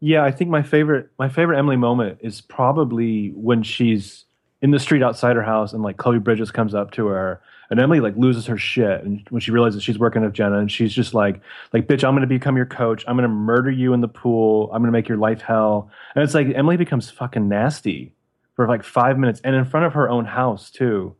[0.00, 4.24] Yeah, I think my favorite my favorite Emily moment is probably when she's
[4.62, 7.80] in the street outside her house and like Chloe Bridges comes up to her and
[7.80, 10.92] Emily like loses her shit and when she realizes she's working with Jenna and she's
[10.92, 11.40] just like
[11.72, 13.04] like bitch I'm to become your coach.
[13.06, 14.70] I'm to murder you in the pool.
[14.72, 15.90] I'm to make your life hell.
[16.14, 18.14] And it's like Emily becomes fucking nasty
[18.54, 21.16] for like 5 minutes and in front of her own house too.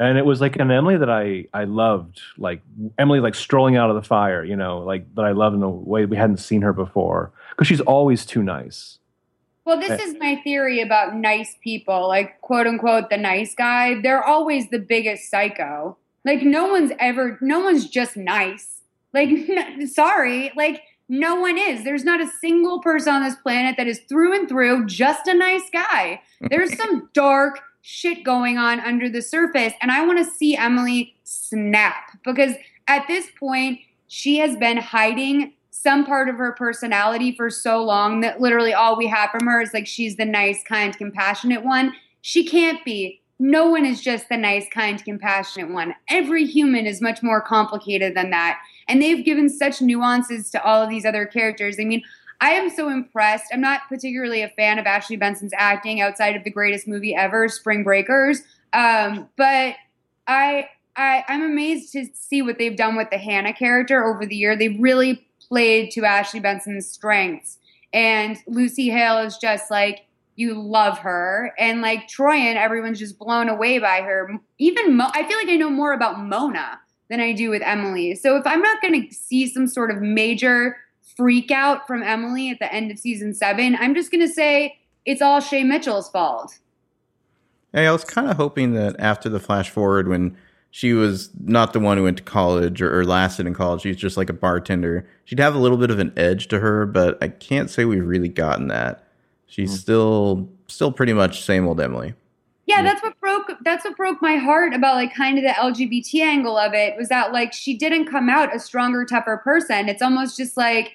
[0.00, 2.62] And it was like an Emily that I I loved, like
[2.98, 5.70] Emily like strolling out of the fire, you know, like that I loved in a
[5.70, 8.98] way we hadn't seen her before because she's always too nice.
[9.64, 14.00] Well, this is my theory about nice people, like quote unquote the nice guy.
[14.00, 15.96] They're always the biggest psycho.
[16.24, 18.82] Like no one's ever, no one's just nice.
[19.14, 19.30] Like,
[19.86, 21.84] sorry, like no one is.
[21.84, 25.34] There's not a single person on this planet that is through and through just a
[25.34, 26.20] nice guy.
[26.50, 31.14] There's some dark shit going on under the surface, and I want to see Emily
[31.24, 32.52] snap because
[32.86, 38.20] at this point she has been hiding some part of her personality for so long
[38.20, 41.92] that literally all we have from her is like she's the nice, kind, compassionate one.
[42.20, 43.20] She can't be.
[43.40, 45.96] No one is just the nice, kind, compassionate one.
[46.08, 48.60] Every human is much more complicated than that.
[48.86, 51.76] And they've given such nuances to all of these other characters.
[51.80, 52.04] I mean,
[52.40, 53.46] I am so impressed.
[53.52, 57.48] I'm not particularly a fan of Ashley Benson's acting outside of the greatest movie ever,
[57.48, 58.42] Spring Breakers.
[58.72, 59.74] Um, but
[60.28, 64.36] I, I I'm amazed to see what they've done with the Hanna character over the
[64.36, 64.56] year.
[64.56, 67.58] They've really played to Ashley Benson's strengths.
[67.92, 73.48] And Lucy Hale is just like you love her, and like Troian, everyone's just blown
[73.48, 74.28] away by her.
[74.58, 78.16] Even Mo- I feel like I know more about Mona than I do with Emily.
[78.16, 80.76] So if I'm not going to see some sort of major
[81.16, 84.78] freak out from Emily at the end of season seven, I'm just going to say
[85.04, 86.58] it's all Shay Mitchell's fault.
[87.72, 90.36] Hey, I was kind of hoping that after the flash forward, when
[90.76, 93.88] she was not the one who went to college or, or lasted in college, she
[93.90, 96.84] was just like a bartender, she'd have a little bit of an edge to her,
[96.84, 99.06] but I can't say we've really gotten that.
[99.46, 99.78] She's mm.
[99.78, 102.14] still still pretty much same old Emily.
[102.66, 106.22] Yeah, that's what broke that's what broke my heart about like kind of the LGBT
[106.22, 109.88] angle of it was that like she didn't come out a stronger, tougher person.
[109.88, 110.94] It's almost just like,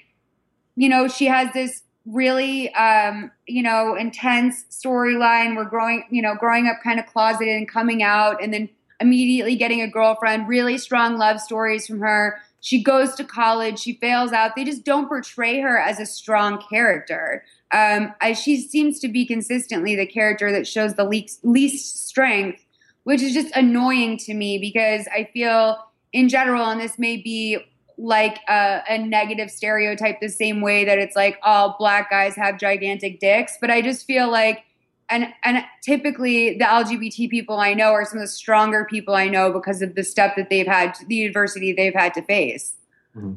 [0.75, 6.35] you know, she has this really um, you know intense storyline we're growing you know
[6.35, 8.67] growing up kind of closeted and coming out and then
[8.99, 12.39] immediately getting a girlfriend really strong love stories from her.
[12.61, 14.55] She goes to college she fails out.
[14.55, 17.43] They just don't portray her as a strong character.
[17.71, 22.65] Um, she seems to be consistently the character that shows the least, least strength
[23.09, 25.77] which is just annoying to me because i feel
[26.13, 27.57] in general and this may be
[27.97, 32.59] like a, a, negative stereotype the same way that it's like all black guys have
[32.59, 34.63] gigantic dicks but i just feel like
[35.09, 39.27] and and typically the lgbt people i know are some of the stronger people i
[39.27, 42.73] know because of the stuff that they've had the adversity they've had to face
[43.15, 43.33] mm-hmm.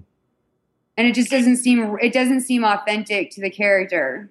[0.97, 4.31] and it just doesn't seem it doesn't seem authentic to the character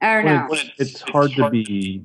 [0.00, 2.02] i don't well, know it's, it's hard to be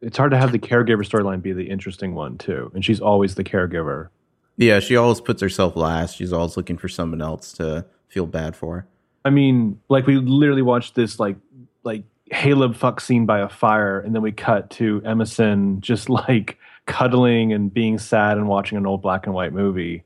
[0.00, 3.34] it's hard to have the caregiver storyline be the interesting one too and she's always
[3.34, 4.08] the caregiver
[4.56, 6.16] yeah, she always puts herself last.
[6.16, 8.86] She's always looking for someone else to feel bad for.
[9.24, 11.36] I mean, like we literally watched this like
[11.82, 16.58] like Haleb fuck scene by a fire, and then we cut to Emison just like
[16.86, 20.04] cuddling and being sad and watching an old black and white movie.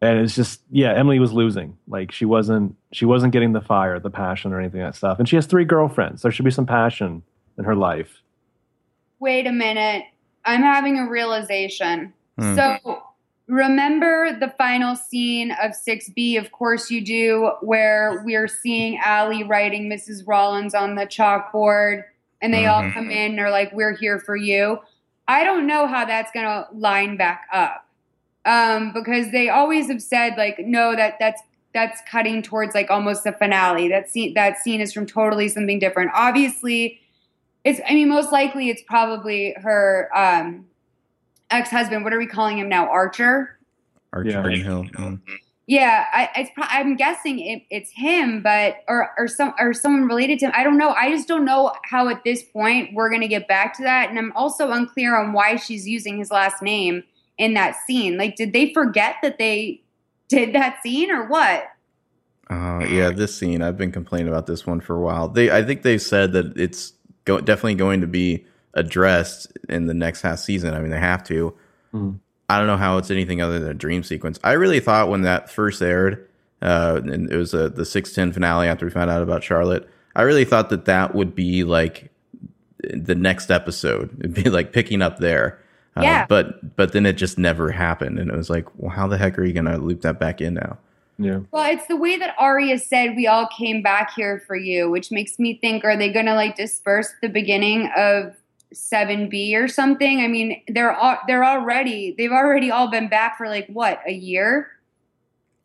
[0.00, 1.76] And it's just yeah, Emily was losing.
[1.86, 5.18] Like she wasn't she wasn't getting the fire, the passion, or anything that stuff.
[5.18, 6.22] And she has three girlfriends.
[6.22, 7.22] There should be some passion
[7.56, 8.20] in her life.
[9.20, 10.04] Wait a minute.
[10.44, 12.12] I'm having a realization.
[12.36, 12.56] Hmm.
[12.56, 13.02] So
[13.52, 16.38] remember the final scene of 6B?
[16.38, 20.26] Of course you do, where we're seeing Ali writing Mrs.
[20.26, 22.04] Rollins on the chalkboard
[22.40, 22.86] and they mm-hmm.
[22.86, 24.78] all come in and are like, We're here for you.
[25.28, 27.86] I don't know how that's going to line back up.
[28.44, 31.40] Um, because they always have said like, no, that that's
[31.72, 33.88] that's cutting towards like almost the finale.
[33.88, 36.10] That scene that scene is from totally something different.
[36.12, 37.00] Obviously,
[37.64, 40.66] it's I mean, most likely it's probably her um
[41.52, 42.04] ex husband.
[42.04, 42.88] What are we calling him now?
[42.88, 43.58] Archer.
[44.12, 44.62] Archer yeah.
[44.62, 44.84] Hill.
[44.84, 45.20] Mm.
[45.66, 50.40] Yeah, I, it's, I'm guessing it, it's him, but or or some or someone related
[50.40, 50.52] to him.
[50.54, 50.90] I don't know.
[50.90, 54.18] I just don't know how at this point we're gonna get back to that, and
[54.18, 57.04] I'm also unclear on why she's using his last name
[57.38, 58.18] in that scene.
[58.18, 59.82] Like, did they forget that they
[60.28, 61.64] did that scene or what?
[62.50, 63.62] Uh, yeah, this scene.
[63.62, 65.28] I've been complaining about this one for a while.
[65.28, 66.92] They, I think they said that it's
[67.24, 70.74] go- definitely going to be addressed in the next half season.
[70.74, 71.54] I mean, they have to.
[71.94, 72.18] Mm.
[72.48, 74.38] I don't know how it's anything other than a dream sequence.
[74.44, 76.28] I really thought when that first aired,
[76.60, 79.88] uh, and it was a, the six ten finale after we found out about Charlotte.
[80.14, 82.10] I really thought that that would be like
[82.82, 84.14] the next episode.
[84.20, 85.58] It'd be like picking up there.
[85.96, 86.26] Uh, yeah.
[86.26, 89.38] But but then it just never happened, and it was like, well, how the heck
[89.38, 90.78] are you going to loop that back in now?
[91.18, 91.40] Yeah.
[91.50, 95.10] Well, it's the way that Aria said we all came back here for you, which
[95.10, 98.34] makes me think: Are they going to like disperse the beginning of
[98.72, 100.20] 7B or something.
[100.20, 104.12] I mean, they're all, they're already they've already all been back for like what a
[104.12, 104.68] year.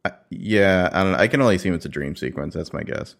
[0.05, 1.17] Uh, yeah, I don't know.
[1.17, 2.53] I can only assume it's a dream sequence.
[2.53, 3.15] That's my guess.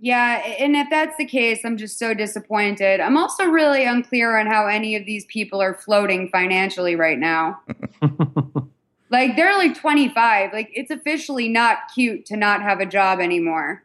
[0.00, 3.00] Yeah, and if that's the case, I'm just so disappointed.
[3.00, 7.60] I'm also really unclear on how any of these people are floating financially right now.
[9.10, 10.52] like they're like 25.
[10.52, 13.82] Like it's officially not cute to not have a job anymore.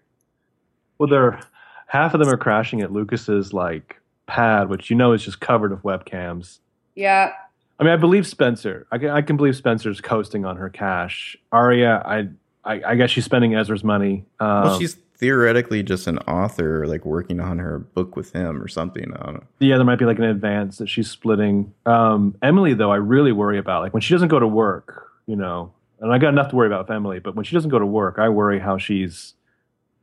[0.99, 1.39] Well, they're
[1.87, 5.71] half of them are crashing at Lucas's like pad, which you know is just covered
[5.71, 6.59] with webcams.
[6.95, 7.33] Yeah.
[7.79, 8.87] I mean, I believe Spencer.
[8.91, 11.35] I can, I can believe Spencer's coasting on her cash.
[11.51, 12.29] Aria, I,
[12.63, 14.25] I, I guess she's spending Ezra's money.
[14.39, 18.67] Um, well, she's theoretically just an author, like working on her book with him or
[18.67, 19.11] something.
[19.13, 19.43] I don't know.
[19.59, 21.73] Yeah, there might be like an advance that she's splitting.
[21.85, 23.81] Um, Emily, though, I really worry about.
[23.81, 26.67] Like when she doesn't go to work, you know, and I got enough to worry
[26.67, 29.33] about with Emily, but when she doesn't go to work, I worry how she's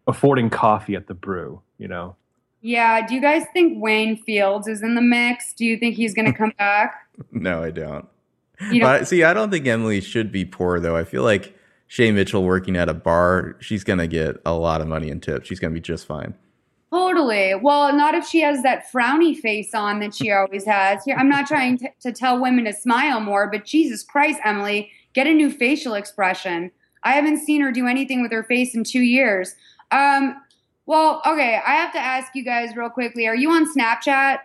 [0.06, 2.16] affording coffee at the brew, you know.
[2.62, 3.06] Yeah.
[3.06, 5.52] Do you guys think Wayne Fields is in the mix?
[5.52, 7.06] Do you think he's going to come back?
[7.32, 8.06] no, I don't.
[8.70, 10.94] You know, see, I don't think Emily should be poor though.
[10.94, 11.56] I feel like
[11.86, 15.20] Shay Mitchell working at a bar, she's going to get a lot of money in
[15.20, 15.48] tips.
[15.48, 16.34] She's going to be just fine.
[16.92, 17.54] Totally.
[17.54, 21.04] Well, not if she has that frowny face on that she always has.
[21.04, 24.90] Here, I'm not trying to, to tell women to smile more, but Jesus Christ, Emily,
[25.14, 26.70] get a new facial expression.
[27.04, 29.54] I haven't seen her do anything with her face in two years.
[29.92, 30.36] Um,
[30.86, 33.26] well, okay, I have to ask you guys real quickly.
[33.26, 34.38] Are you on Snapchat?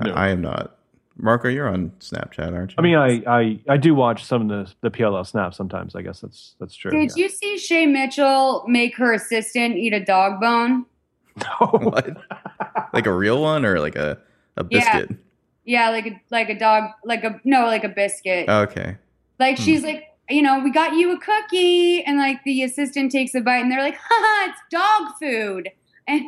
[0.00, 0.12] I- No.
[0.12, 0.76] I am not.
[1.16, 2.76] Marco, you're on Snapchat, aren't you?
[2.78, 5.94] I mean, I, I I do watch some of the the PLL snaps sometimes.
[5.94, 6.90] I guess that's that's true.
[6.90, 10.86] Did you see Shay Mitchell make her assistant eat a dog bone?
[11.36, 11.68] No.
[11.82, 12.16] What?
[12.92, 14.18] like a real one or like a
[14.56, 14.98] a Yeah.
[15.02, 15.18] biscuit?
[15.64, 18.48] Yeah, like a like a dog, like a no, like a biscuit.
[18.48, 18.96] Okay.
[19.38, 19.62] Like Hmm.
[19.64, 23.40] she's like, you know, we got you a cookie, and like the assistant takes a
[23.40, 25.70] bite, and they're like, haha, it's dog food,
[26.06, 26.24] and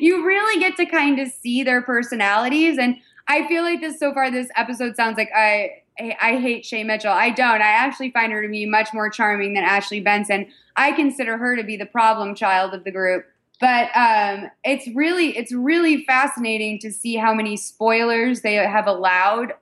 [0.00, 2.78] you really get to kind of see their personalities.
[2.78, 2.96] And
[3.28, 5.70] I feel like this so far, this episode sounds like I.
[5.96, 7.12] I I hate Shay Mitchell.
[7.12, 7.62] I don't.
[7.62, 10.48] I actually find her to be much more charming than Ashley Benson.
[10.74, 13.26] I consider her to be the problem child of the group.
[13.60, 19.52] But um, it's really it's really fascinating to see how many spoilers they have allowed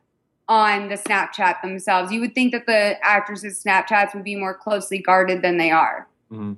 [0.49, 2.13] on the Snapchat themselves.
[2.13, 6.09] You would think that the actresses' Snapchats would be more closely guarded than they are.
[6.31, 6.57] Mhm.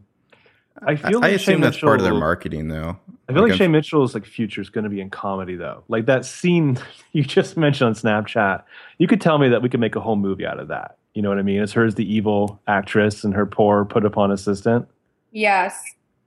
[0.83, 2.99] I, I feel I like assume Shay that's part of their marketing, though.
[3.29, 5.83] I feel like, Like, Shay Mitchell's like future is going to be in comedy though.
[5.89, 6.79] Like that scene
[7.13, 8.65] you just mentioned on Snapchat,
[8.99, 10.99] you could tell me that we could make a whole movie out of that.
[11.15, 11.63] You know what I mean?
[11.63, 14.89] It's her as the evil actress and her poor put upon assistant.
[15.33, 15.81] Yes.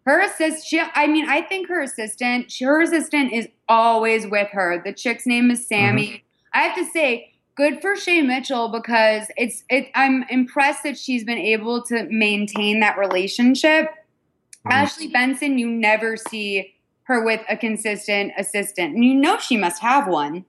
[0.05, 4.47] Her assist, she, I mean, I think her assistant, she, her assistant is always with
[4.51, 4.81] her.
[4.83, 6.23] The chick's name is Sammy.
[6.53, 9.89] I have to say, good for Shay Mitchell because it's it.
[9.95, 13.89] I'm impressed that she's been able to maintain that relationship.
[14.65, 14.71] Mhm.
[14.71, 19.81] Ashley Benson, you never see her with a consistent assistant, and you know she must
[19.81, 20.45] have one.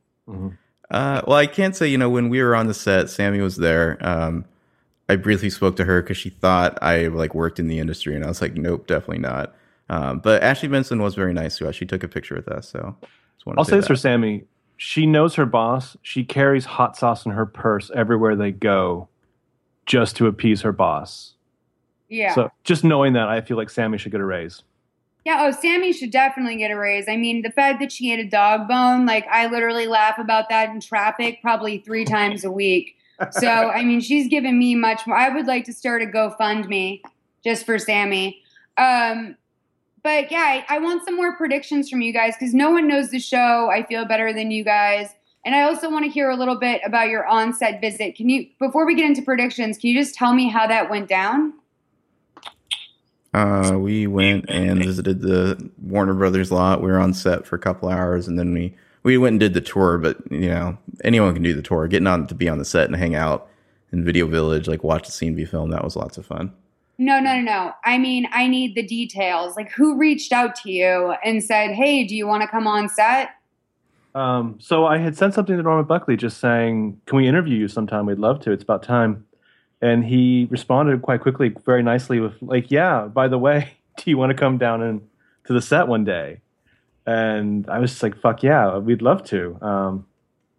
[0.90, 3.56] Uh, well, I can't say, you know, when we were on the set, Sammy was
[3.56, 3.98] there.
[4.00, 4.44] Um,
[5.08, 8.24] I briefly spoke to her because she thought I like worked in the industry, and
[8.24, 9.54] I was like, nope, definitely not.
[9.88, 11.74] Um, but Ashley Benson was very nice to us.
[11.74, 12.96] She took a picture with us, so
[13.38, 13.96] just I'll to say this for.
[13.96, 14.44] Sammy.
[14.78, 15.96] She knows her boss.
[16.02, 19.08] She carries hot sauce in her purse everywhere they go
[19.86, 21.34] just to appease her boss.
[22.08, 22.32] Yeah.
[22.34, 24.62] So just knowing that, I feel like Sammy should get a raise.
[25.24, 27.08] Yeah, oh, Sammy should definitely get a raise.
[27.08, 30.48] I mean, the fact that she ate a dog bone, like, I literally laugh about
[30.48, 32.96] that in traffic probably three times a week.
[33.32, 35.16] So, I mean, she's given me much more.
[35.16, 37.02] I would like to start a GoFundMe
[37.44, 38.42] just for Sammy.
[38.78, 39.36] Um,
[40.08, 43.10] but yeah, I, I want some more predictions from you guys because no one knows
[43.10, 43.68] the show.
[43.68, 45.10] I feel better than you guys.
[45.44, 48.16] And I also want to hear a little bit about your on-set visit.
[48.16, 51.10] Can you, before we get into predictions, can you just tell me how that went
[51.10, 51.52] down?
[53.34, 56.80] Uh, we went and visited the Warner Brothers lot.
[56.82, 59.52] We were on set for a couple hours, and then we we went and did
[59.52, 59.98] the tour.
[59.98, 61.86] But you know, anyone can do the tour.
[61.86, 63.50] Getting on to be on the set and hang out
[63.92, 66.54] in Video Village, like watch the scene be filmed, that was lots of fun.
[67.00, 67.72] No, no, no, no.
[67.84, 69.56] I mean, I need the details.
[69.56, 72.88] Like, who reached out to you and said, "Hey, do you want to come on
[72.88, 73.30] set?"
[74.16, 77.68] Um, so I had sent something to Norman Buckley just saying, "Can we interview you
[77.68, 78.06] sometime?
[78.06, 78.50] We'd love to.
[78.52, 79.24] It's about time."
[79.80, 84.18] And he responded quite quickly, very nicely, with like, "Yeah, by the way, do you
[84.18, 85.08] want to come down and
[85.44, 86.40] to the set one day?"
[87.06, 90.06] And I was just like, "Fuck yeah, we'd love to." Um,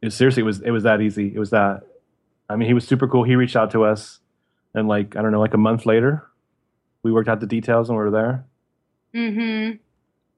[0.02, 1.36] it, seriously, it was it was that easy.
[1.36, 1.84] It was that.
[2.50, 3.24] I mean, he was super cool.
[3.24, 4.20] He reached out to us,
[4.74, 6.29] and like I don't know, like a month later,
[7.04, 8.46] we worked out the details and we were there.
[9.14, 9.78] Mm-hmm.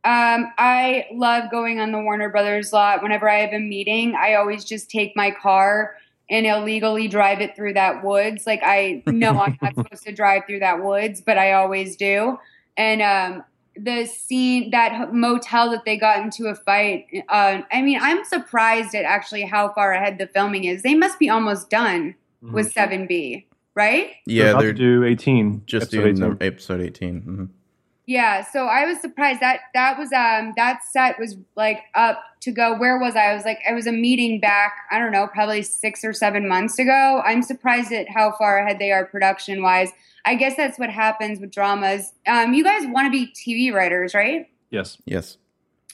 [0.03, 3.03] Um, I love going on the Warner Brothers lot.
[3.03, 5.95] Whenever I have a meeting, I always just take my car
[6.29, 8.47] and illegally drive it through that woods.
[8.47, 12.39] Like I know I'm not supposed to drive through that woods, but I always do.
[12.77, 13.43] And um,
[13.75, 17.05] the scene, that motel that they got into a fight.
[17.29, 20.83] Uh, I mean, I'm surprised at actually how far ahead the filming is.
[20.83, 23.45] They must be almost done with 7B,
[23.75, 24.11] right?
[24.25, 25.63] They're Yeah, about they're to do eighteen.
[25.65, 26.47] just episode doing 18.
[26.47, 27.21] episode 18.
[27.21, 27.49] Mhm.
[28.07, 32.51] Yeah, so I was surprised that that was um that set was like up to
[32.51, 32.75] go.
[32.77, 33.27] Where was I?
[33.27, 34.73] I was like I was a meeting back.
[34.91, 37.21] I don't know, probably six or seven months ago.
[37.25, 39.91] I'm surprised at how far ahead they are production wise.
[40.25, 42.13] I guess that's what happens with dramas.
[42.27, 44.47] Um, you guys want to be TV writers, right?
[44.71, 44.97] Yes.
[45.05, 45.37] Yes.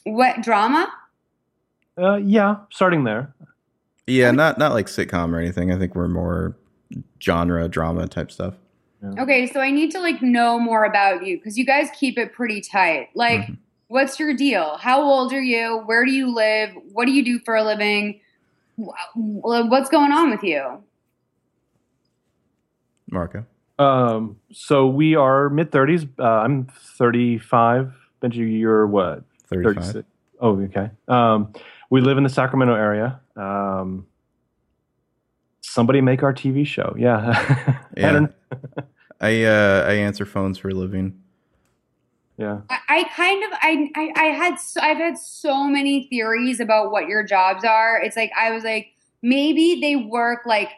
[0.03, 0.91] What drama?
[1.97, 3.33] Uh, yeah, starting there.
[4.07, 5.71] Yeah, not not like sitcom or anything.
[5.71, 6.55] I think we're more
[7.21, 8.55] genre drama type stuff.
[9.19, 12.33] Okay, so I need to like know more about you because you guys keep it
[12.33, 13.09] pretty tight.
[13.13, 13.57] Like, Mhm.
[13.89, 14.77] what's your deal?
[14.77, 15.83] How old are you?
[15.85, 16.71] Where do you live?
[16.93, 18.19] What do you do for a living?
[19.15, 20.81] What's going on with you?
[23.11, 23.45] Marco.
[23.79, 26.05] Um, so we are mid thirties.
[26.17, 26.65] Uh, I'm
[26.97, 27.93] 35.
[28.21, 29.23] Benji, you're what?
[29.47, 29.75] 35.
[29.75, 30.07] 36.
[30.41, 30.89] Oh, okay.
[31.07, 31.53] Um,
[31.91, 33.19] we live in the Sacramento area.
[33.35, 34.06] Um,
[35.77, 36.93] somebody make our TV show.
[36.97, 37.19] Yeah.
[37.95, 38.11] I Yeah.
[38.11, 38.33] don't-
[39.21, 41.13] I uh I answer phones for a living.
[42.37, 42.59] yeah.
[42.69, 46.91] I, I kind of I, I I had so, I've had so many theories about
[46.91, 47.99] what your jobs are.
[48.01, 48.87] It's like I was like
[49.23, 50.69] maybe they work like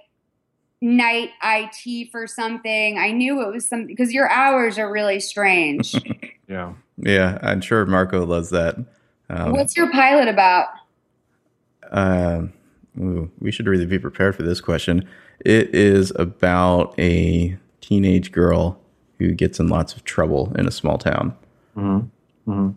[0.81, 2.97] night IT for something.
[2.97, 5.95] I knew it was something because your hours are really strange.
[6.49, 6.73] Yeah.
[6.97, 8.75] Yeah, I'm sure Marco loves that.
[9.29, 10.69] Um, What's your pilot about?
[11.91, 12.53] Um,
[12.99, 15.07] ooh, we should really be prepared for this question.
[15.45, 18.79] It is about a teenage girl
[19.17, 21.35] who gets in lots of trouble in a small town.
[21.77, 22.51] Mm-hmm.
[22.51, 22.69] Mm-hmm.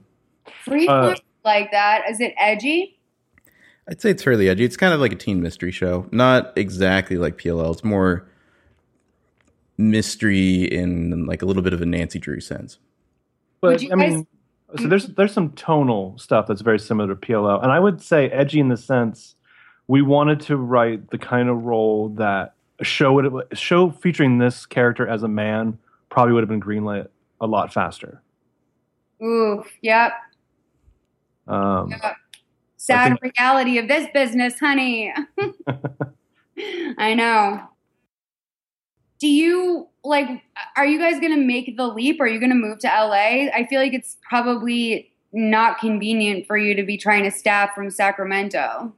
[0.64, 1.14] Free Uh,
[1.45, 2.03] like that.
[2.11, 2.99] Is it edgy?
[3.89, 4.64] I'd say it's fairly edgy.
[4.64, 6.07] It's kind of like a teen mystery show.
[6.12, 7.73] Not exactly like PLL.
[7.73, 8.29] It's more
[9.79, 12.79] mystery in like a little bit of a Nancy Drew sense.
[13.62, 14.27] Would But you I guys- mean,
[14.79, 18.29] so there's there's some tonal stuff that's very similar to PLL, and I would say
[18.31, 19.35] edgy in the sense
[19.93, 24.38] we wanted to write the kind of role that a show would a show featuring
[24.38, 25.76] this character as a man
[26.09, 27.09] probably would have been greenlit
[27.43, 28.22] a lot faster.
[29.22, 30.12] Ooh, yep.
[31.47, 32.16] Um, yep.
[32.78, 35.12] Sad think- reality of this business, honey.
[36.97, 37.61] I know.
[39.18, 40.43] Do you like
[40.74, 42.18] are you guys going to make the leap?
[42.18, 43.51] Are you going to move to LA?
[43.55, 47.90] I feel like it's probably not convenient for you to be trying to staff from
[47.90, 48.95] Sacramento.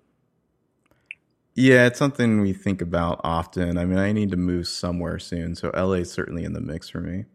[1.54, 3.78] Yeah, it's something we think about often.
[3.78, 6.88] I mean, I need to move somewhere soon, so LA is certainly in the mix
[6.88, 7.26] for me.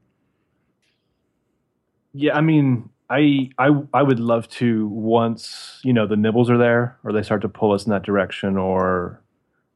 [2.11, 6.57] Yeah, I mean, I I I would love to once you know the nibbles are
[6.57, 9.21] there, or they start to pull us in that direction, or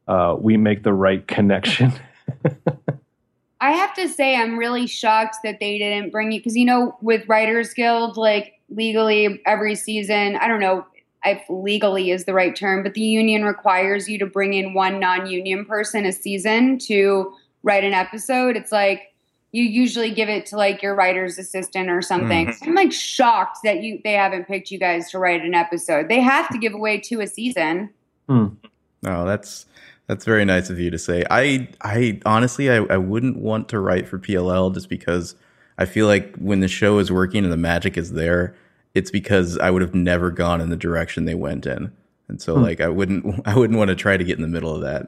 [0.09, 1.93] uh, we make the right connection.
[3.61, 6.97] I have to say, I'm really shocked that they didn't bring you because you know,
[7.01, 10.85] with Writers Guild, like legally every season, I don't know
[11.25, 14.99] if legally is the right term, but the union requires you to bring in one
[14.99, 18.57] non-union person a season to write an episode.
[18.57, 19.13] It's like
[19.51, 22.47] you usually give it to like your writer's assistant or something.
[22.47, 22.67] Mhm.
[22.67, 26.09] I'm like shocked that you they haven't picked you guys to write an episode.
[26.09, 27.89] They have to give away two a season.
[28.27, 29.65] No, that's
[30.07, 31.23] that's very nice of you to say.
[31.29, 35.35] I I honestly I, I wouldn't want to write for PLL just because
[35.77, 38.55] I feel like when the show is working and the magic is there,
[38.95, 41.91] it's because I would have never gone in the direction they went in.
[42.27, 42.61] And so Hmm.
[42.63, 45.07] like I wouldn't I wouldn't want to try to get in the middle of that.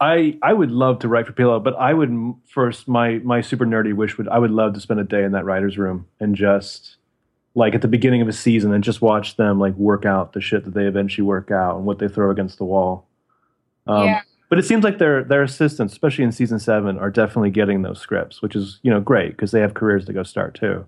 [0.00, 3.64] I I would love to write for PLL, but I would first my my super
[3.64, 6.34] nerdy wish would I would love to spend a day in that writers' room and
[6.34, 6.96] just
[7.54, 10.40] like at the beginning of a season and just watch them like work out the
[10.40, 13.06] shit that they eventually work out and what they throw against the wall.
[13.86, 14.20] Um, Yeah.
[14.48, 17.98] But it seems like their their assistants, especially in season seven, are definitely getting those
[18.00, 20.84] scripts, which is you know great because they have careers to go start too.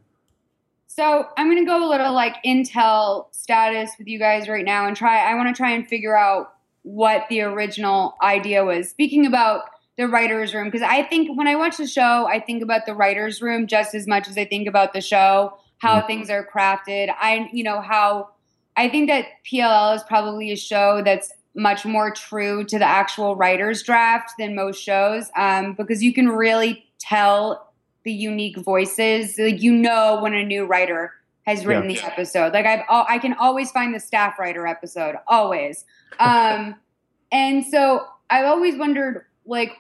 [0.97, 4.97] So I'm gonna go a little like intel status with you guys right now and
[4.97, 5.29] try.
[5.29, 8.91] I want to try and figure out what the original idea was.
[8.91, 9.63] Speaking about
[9.99, 12.95] the writers' room, because I think when I watch the show, I think about the
[12.95, 16.07] writers' room just as much as I think about the show, how Mhm.
[16.07, 17.13] things are crafted.
[17.19, 18.29] I, you know, how
[18.77, 23.35] I think that PLL is probably a show that's much more true to the actual
[23.35, 27.74] writer's draft than most shows, um, because you can really tell
[28.05, 29.39] the unique voices.
[29.39, 31.13] Like you know when a new writer
[31.47, 32.53] has written the episode.
[32.53, 35.85] Like I've al- I can always find the staff writer episode always.
[36.19, 36.77] Um,
[37.33, 39.73] and so I've always wondered like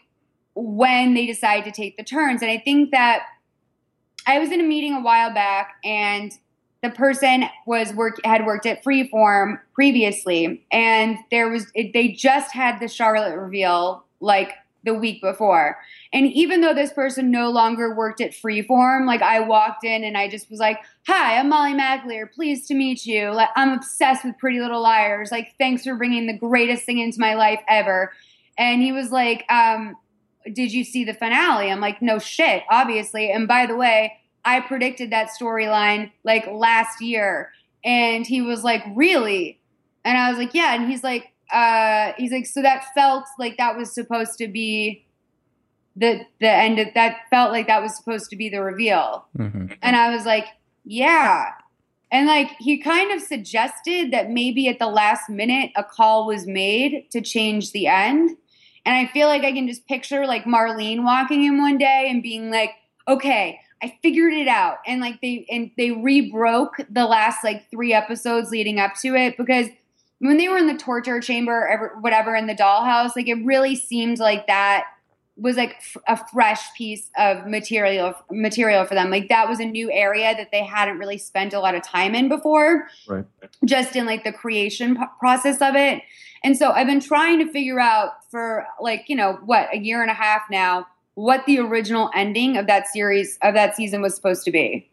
[0.55, 2.43] when they decide to take the turns.
[2.43, 3.23] And I think that
[4.27, 6.33] I was in a meeting a while back and
[6.83, 12.53] the person was work had worked at Freeform previously, and there was it, they just
[12.53, 14.53] had the Charlotte reveal like
[14.85, 15.79] the week before.
[16.13, 20.17] And even though this person no longer worked at Freeform, like I walked in and
[20.17, 22.33] I just was like, "Hi, I'm Molly McAleer.
[22.33, 23.31] Pleased to meet you.
[23.31, 25.31] Like I'm obsessed with Pretty Little Liars.
[25.31, 28.13] Like thanks for bringing the greatest thing into my life ever."
[28.57, 29.97] And he was like, um,
[30.53, 34.61] "Did you see the finale?" I'm like, "No shit, obviously." And by the way, I
[34.61, 37.51] predicted that storyline like last year.
[37.85, 39.61] And he was like, Really?
[40.05, 40.75] And I was like, Yeah.
[40.75, 45.05] And he's like, uh, he's like, so that felt like that was supposed to be
[45.97, 49.27] the the end of that felt like that was supposed to be the reveal.
[49.37, 50.47] hmm And I was like,
[50.85, 51.51] Yeah.
[52.11, 56.47] And like he kind of suggested that maybe at the last minute a call was
[56.47, 58.37] made to change the end.
[58.87, 62.23] And I feel like I can just picture like Marlene walking in one day and
[62.23, 62.71] being like,
[63.09, 64.79] okay, I figured it out.
[64.87, 69.37] And like they and they rebroke the last like three episodes leading up to it
[69.37, 69.69] because
[70.19, 73.77] when they were in the torture chamber, ever, whatever, in the dollhouse, like it really
[73.77, 74.85] seemed like that
[75.37, 79.11] was like a fresh piece of material material for them.
[79.11, 82.15] Like that was a new area that they hadn't really spent a lot of time
[82.15, 83.25] in before, Right.
[83.65, 86.03] just in like the creation process of it.
[86.45, 90.03] And so I've been trying to figure out for like you know what a year
[90.03, 94.15] and a half now what the original ending of that series of that season was
[94.15, 94.89] supposed to be.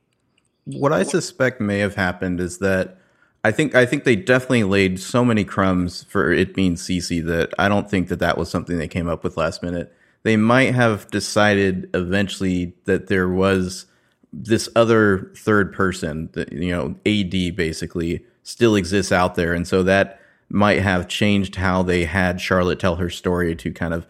[0.65, 2.97] What I suspect may have happened is that
[3.43, 7.53] I think I think they definitely laid so many crumbs for it being CeCe that
[7.57, 9.91] I don't think that that was something they came up with last minute.
[10.23, 13.87] They might have decided eventually that there was
[14.31, 19.81] this other third person that you know AD basically still exists out there, and so
[19.83, 20.19] that
[20.49, 24.05] might have changed how they had Charlotte tell her story to kind of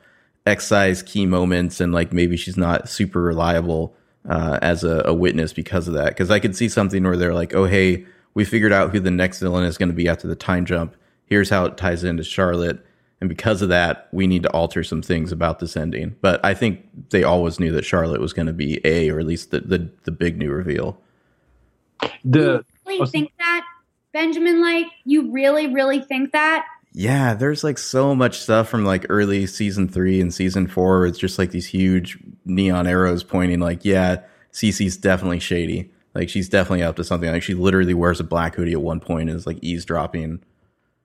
[0.45, 3.93] excise key moments and like maybe she's not super reliable
[4.27, 6.09] uh, as a, a witness because of that.
[6.09, 9.11] Because I could see something where they're like, oh hey we figured out who the
[9.11, 10.95] next villain is going to be after the time jump.
[11.25, 12.85] Here's how it ties into Charlotte.
[13.19, 16.15] And because of that, we need to alter some things about this ending.
[16.21, 19.27] But I think they always knew that Charlotte was going to be A, or at
[19.27, 20.99] least the, the, the big new reveal.
[22.25, 23.63] The you really think that,
[24.11, 24.59] Benjamin?
[24.59, 26.65] Like, you really, really think that?
[26.93, 31.05] Yeah, there's like so much stuff from like early season three and season four.
[31.05, 35.91] It's just like these huge neon arrows pointing, like, yeah, CeCe's definitely shady.
[36.13, 37.31] Like she's definitely up to something.
[37.31, 40.43] Like she literally wears a black hoodie at one point and is like eavesdropping.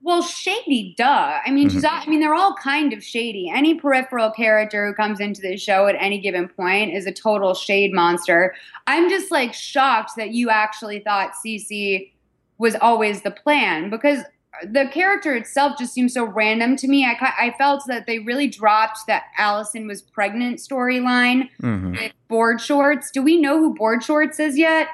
[0.01, 1.39] Well, shady, duh.
[1.45, 1.83] I mean, she's.
[1.83, 3.51] I mean, they're all kind of shady.
[3.53, 7.53] Any peripheral character who comes into the show at any given point is a total
[7.53, 8.55] shade monster.
[8.85, 12.09] I'm just like shocked that you actually thought CeCe
[12.57, 14.19] was always the plan because
[14.63, 17.05] the character itself just seems so random to me.
[17.05, 21.91] I, I felt that they really dropped that Allison was pregnant storyline mm-hmm.
[21.91, 23.11] with board shorts.
[23.11, 24.87] Do we know who board shorts is yet?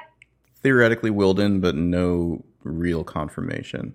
[0.64, 3.94] Theoretically, Wilden, but no real confirmation.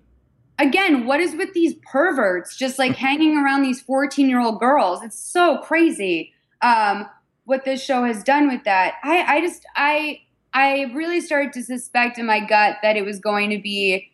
[0.60, 5.02] Again, what is with these perverts just like hanging around these 14 year old girls?
[5.02, 7.08] It's so crazy um,
[7.44, 8.94] what this show has done with that.
[9.02, 10.20] I, I just, I,
[10.54, 14.08] I really started to suspect in my gut that it was going to be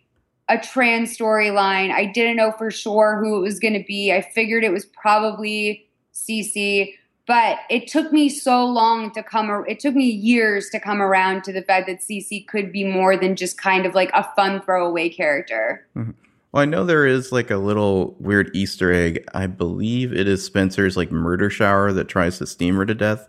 [0.49, 1.93] a trans storyline.
[1.93, 4.15] I didn't know for sure who it was going to be.
[4.15, 6.95] I figured it was probably CeCe,
[7.27, 9.65] but it took me so long to come.
[9.69, 13.17] It took me years to come around to the fact that CeCe could be more
[13.17, 15.87] than just kind of like a fun throwaway character.
[15.97, 16.13] Mm-hmm.
[16.53, 19.29] Well, I know there is like a little weird Easter egg.
[19.35, 23.29] I believe it is Spencer's like murder shower that tries to steam her to death.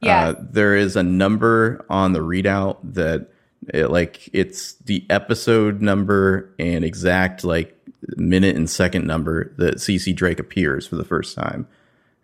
[0.00, 0.28] Yeah.
[0.28, 3.30] Uh, there is a number on the readout that
[3.72, 7.74] it, like it's the episode number and exact like
[8.16, 11.66] minute and second number that CeCe Drake appears for the first time.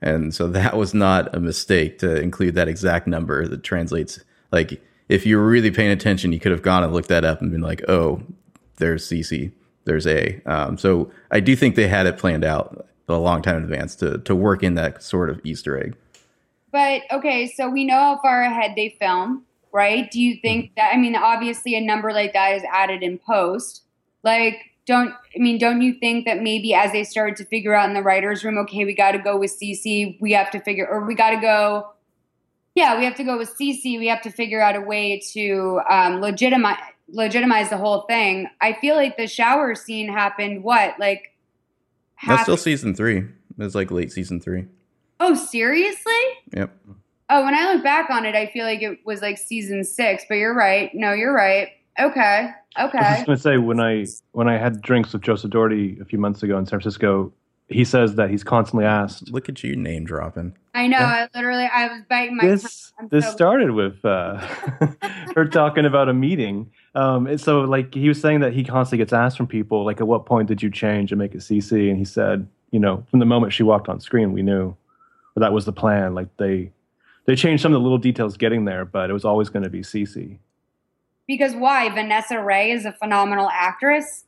[0.03, 4.83] And so that was not a mistake to include that exact number that translates like
[5.09, 7.51] if you were really paying attention, you could have gone and looked that up and
[7.51, 8.23] been like, oh,
[8.77, 9.53] there's CeCe,
[9.85, 10.41] there's A.
[10.47, 13.95] Um, so I do think they had it planned out a long time in advance
[13.97, 15.97] to to work in that sort of Easter egg.
[16.71, 20.11] But okay, so we know how far ahead they film right?
[20.11, 20.75] Do you think mm-hmm.
[20.77, 23.83] that, I mean, obviously a number like that is added in post.
[24.23, 27.89] Like, don't, I mean, don't you think that maybe as they started to figure out
[27.89, 30.87] in the writer's room, okay, we got to go with CeCe, we have to figure,
[30.89, 31.93] or we got to go,
[32.75, 33.99] yeah, we have to go with CeCe.
[33.99, 36.79] we have to figure out a way to um, legitimize,
[37.09, 38.49] legitimize the whole thing.
[38.61, 41.33] I feel like the shower scene happened, what, like,
[42.27, 43.19] that's still season three.
[43.19, 43.27] It
[43.59, 44.67] was like late season three.
[45.21, 46.23] Oh, seriously?
[46.57, 46.77] Yep.
[47.31, 50.25] Oh, when I look back on it, I feel like it was like season six.
[50.29, 50.91] But you're right.
[50.95, 51.69] No, you're right.
[51.99, 52.51] Okay.
[52.79, 52.99] Okay.
[52.99, 56.05] I was just gonna say when I when I had drinks with Joseph Dougherty a
[56.05, 57.33] few months ago in San Francisco,
[57.69, 59.31] he says that he's constantly asked.
[59.31, 60.57] Look at you name dropping.
[60.75, 60.99] I know.
[60.99, 61.29] Yeah.
[61.35, 62.47] I literally I was biting my.
[62.47, 64.39] This this so started with uh,
[65.35, 66.71] her talking about a meeting.
[66.95, 70.01] Um, and so like he was saying that he constantly gets asked from people like,
[70.01, 71.89] at what point did you change and make it CeCe?
[71.89, 74.75] And he said, you know, from the moment she walked on screen, we knew
[75.37, 76.15] that was the plan.
[76.15, 76.73] Like they
[77.27, 79.71] they changed some of the little details getting there, but it was always going to
[79.71, 80.39] be CeCe.
[81.27, 81.89] Because why?
[81.89, 84.25] Vanessa Ray is a phenomenal actress.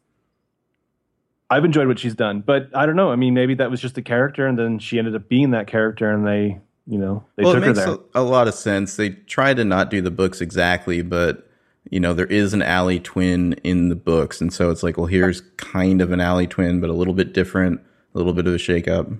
[1.51, 3.11] I've enjoyed what she's done, but I don't know.
[3.11, 5.67] I mean, maybe that was just a character, and then she ended up being that
[5.67, 7.99] character, and they, you know, they well, took it makes her there.
[8.15, 8.97] A, a lot of sense.
[8.97, 11.49] They try to not do the books exactly, but
[11.91, 15.07] you know, there is an Ali twin in the books, and so it's like, well,
[15.07, 17.81] here's kind of an Ali twin, but a little bit different,
[18.15, 19.19] a little bit of a shakeup.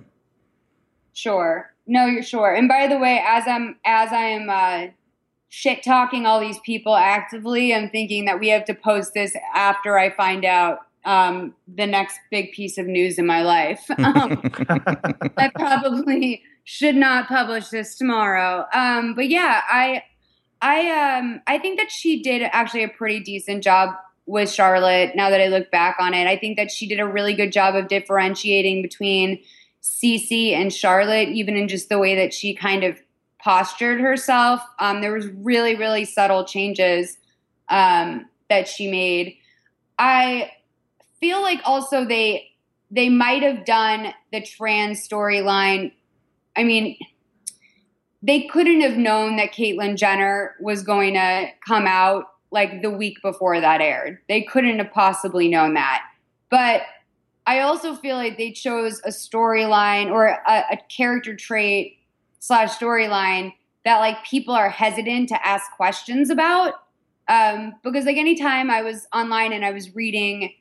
[1.13, 1.71] Sure.
[1.87, 2.53] No, you're sure.
[2.53, 4.91] And by the way, as I'm as I am uh,
[5.55, 9.97] shit talking all these people actively, I'm thinking that we have to post this after
[9.97, 13.89] I find out um, the next big piece of news in my life.
[13.97, 14.41] Um,
[15.37, 18.65] I probably should not publish this tomorrow.
[18.73, 20.03] Um, but yeah, I
[20.61, 23.95] I um I think that she did actually a pretty decent job
[24.25, 25.15] with Charlotte.
[25.15, 27.53] Now that I look back on it, I think that she did a really good
[27.53, 29.41] job of differentiating between
[29.81, 32.99] CeCe and Charlotte, even in just the way that she kind of
[33.45, 34.59] postured herself.
[34.79, 37.19] Um, there was really, really subtle changes
[37.69, 39.37] um, that she made.
[39.99, 40.51] I
[41.19, 42.49] feel like also they
[42.89, 45.91] they might have done the trans storyline.
[46.55, 46.97] I mean,
[48.23, 53.21] they couldn't have known that Caitlyn Jenner was going to come out like the week
[53.21, 54.19] before that aired.
[54.27, 56.03] They couldn't have possibly known that.
[56.49, 56.81] But
[57.45, 61.99] I also feel like they chose a storyline or a, a character trait
[62.45, 63.51] slash storyline
[63.85, 66.75] that like people are hesitant to ask questions about.
[67.27, 70.53] Um, because like anytime I was online and I was reading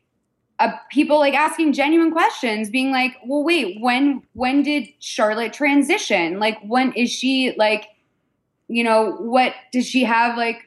[0.61, 6.39] uh, people like asking genuine questions, being like, "Well, wait, when when did Charlotte transition?
[6.39, 7.87] Like, when is she like,
[8.69, 10.63] you know, what does she have like?"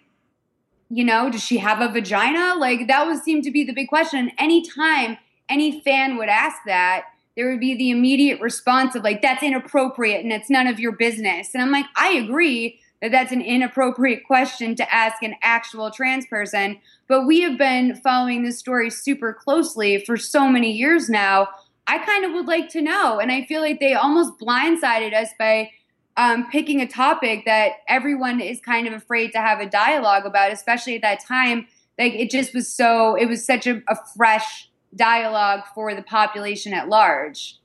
[0.90, 2.56] You know, does she have a vagina?
[2.58, 4.32] Like that would seem to be the big question.
[4.38, 5.18] Anytime
[5.50, 7.06] any fan would ask that,
[7.38, 10.92] there would be the immediate response of like, that's inappropriate and it's none of your
[10.92, 11.54] business.
[11.54, 16.26] And I'm like, I agree that that's an inappropriate question to ask an actual trans
[16.26, 16.80] person.
[17.08, 21.48] But we have been following this story super closely for so many years now.
[21.86, 23.20] I kind of would like to know.
[23.20, 25.70] And I feel like they almost blindsided us by
[26.18, 30.52] um, picking a topic that everyone is kind of afraid to have a dialogue about,
[30.52, 31.68] especially at that time.
[32.00, 36.74] Like it just was so, it was such a, a fresh dialogue for the population
[36.74, 37.60] at large.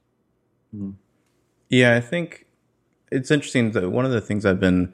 [0.75, 0.91] Mm-hmm.
[1.69, 2.47] Yeah, I think
[3.11, 4.93] it's interesting that one of the things I've been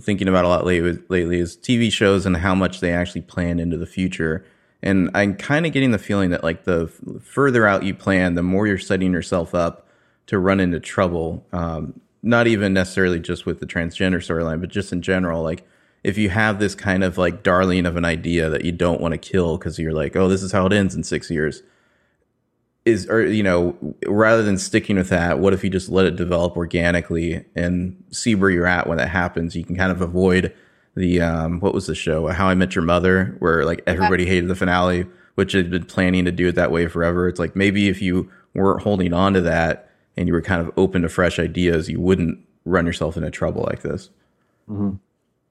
[0.00, 3.76] thinking about a lot lately, is TV shows and how much they actually plan into
[3.76, 4.44] the future.
[4.82, 6.88] And I'm kind of getting the feeling that like the
[7.22, 9.88] further out you plan, the more you're setting yourself up
[10.26, 11.46] to run into trouble.
[11.52, 15.42] Um, not even necessarily just with the transgender storyline, but just in general.
[15.42, 15.66] Like
[16.06, 19.10] if you have this kind of like darling of an idea that you don't want
[19.10, 21.64] to kill because you're like, oh, this is how it ends in six years
[22.84, 23.76] is or you know
[24.06, 28.36] rather than sticking with that what if you just let it develop organically and see
[28.36, 29.56] where you're at when that happens?
[29.56, 30.54] You can kind of avoid
[30.94, 32.28] the um what was the show?
[32.28, 36.24] How i met your mother where like everybody hated the finale which had been planning
[36.24, 37.26] to do it that way forever.
[37.26, 40.72] It's like maybe if you weren't holding on to that and you were kind of
[40.76, 44.10] open to fresh ideas you wouldn't run yourself into trouble like this.
[44.70, 44.94] Mm-hmm.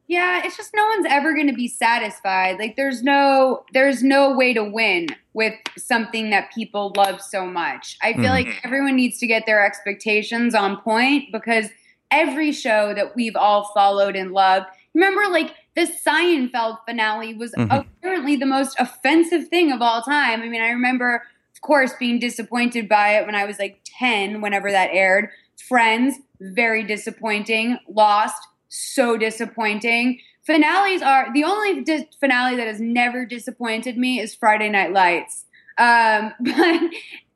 [0.08, 2.60] Yeah, it's just no one's ever going to be satisfied.
[2.60, 7.98] Like there's no there's no way to win with something that people love so much.
[8.02, 8.30] I feel mm.
[8.30, 11.70] like everyone needs to get their expectations on point because
[12.12, 14.68] every show that we've all followed and loved.
[14.94, 17.72] Remember like the Seinfeld finale was mm-hmm.
[17.72, 20.42] apparently the most offensive thing of all time.
[20.42, 21.24] I mean, I remember
[21.56, 25.30] of course being disappointed by it when I was like 10 whenever that aired.
[25.68, 27.80] Friends, very disappointing.
[27.90, 28.38] Lost
[28.70, 30.20] so disappointing.
[30.44, 35.46] Finales are the only di- finale that has never disappointed me is Friday Night Lights.
[35.78, 36.82] Um, but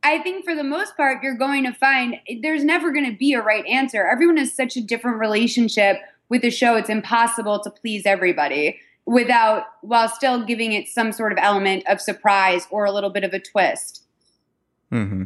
[0.03, 3.33] I think for the most part, you're going to find there's never going to be
[3.33, 4.05] a right answer.
[4.05, 5.97] Everyone has such a different relationship
[6.29, 6.75] with the show.
[6.75, 11.99] It's impossible to please everybody without while still giving it some sort of element of
[11.99, 14.03] surprise or a little bit of a twist.
[14.91, 15.23] Mm-hmm.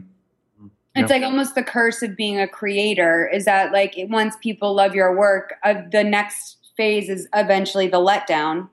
[0.96, 4.94] It's like almost the curse of being a creator is that like once people love
[4.94, 8.70] your work, uh, the next phase is eventually the letdown.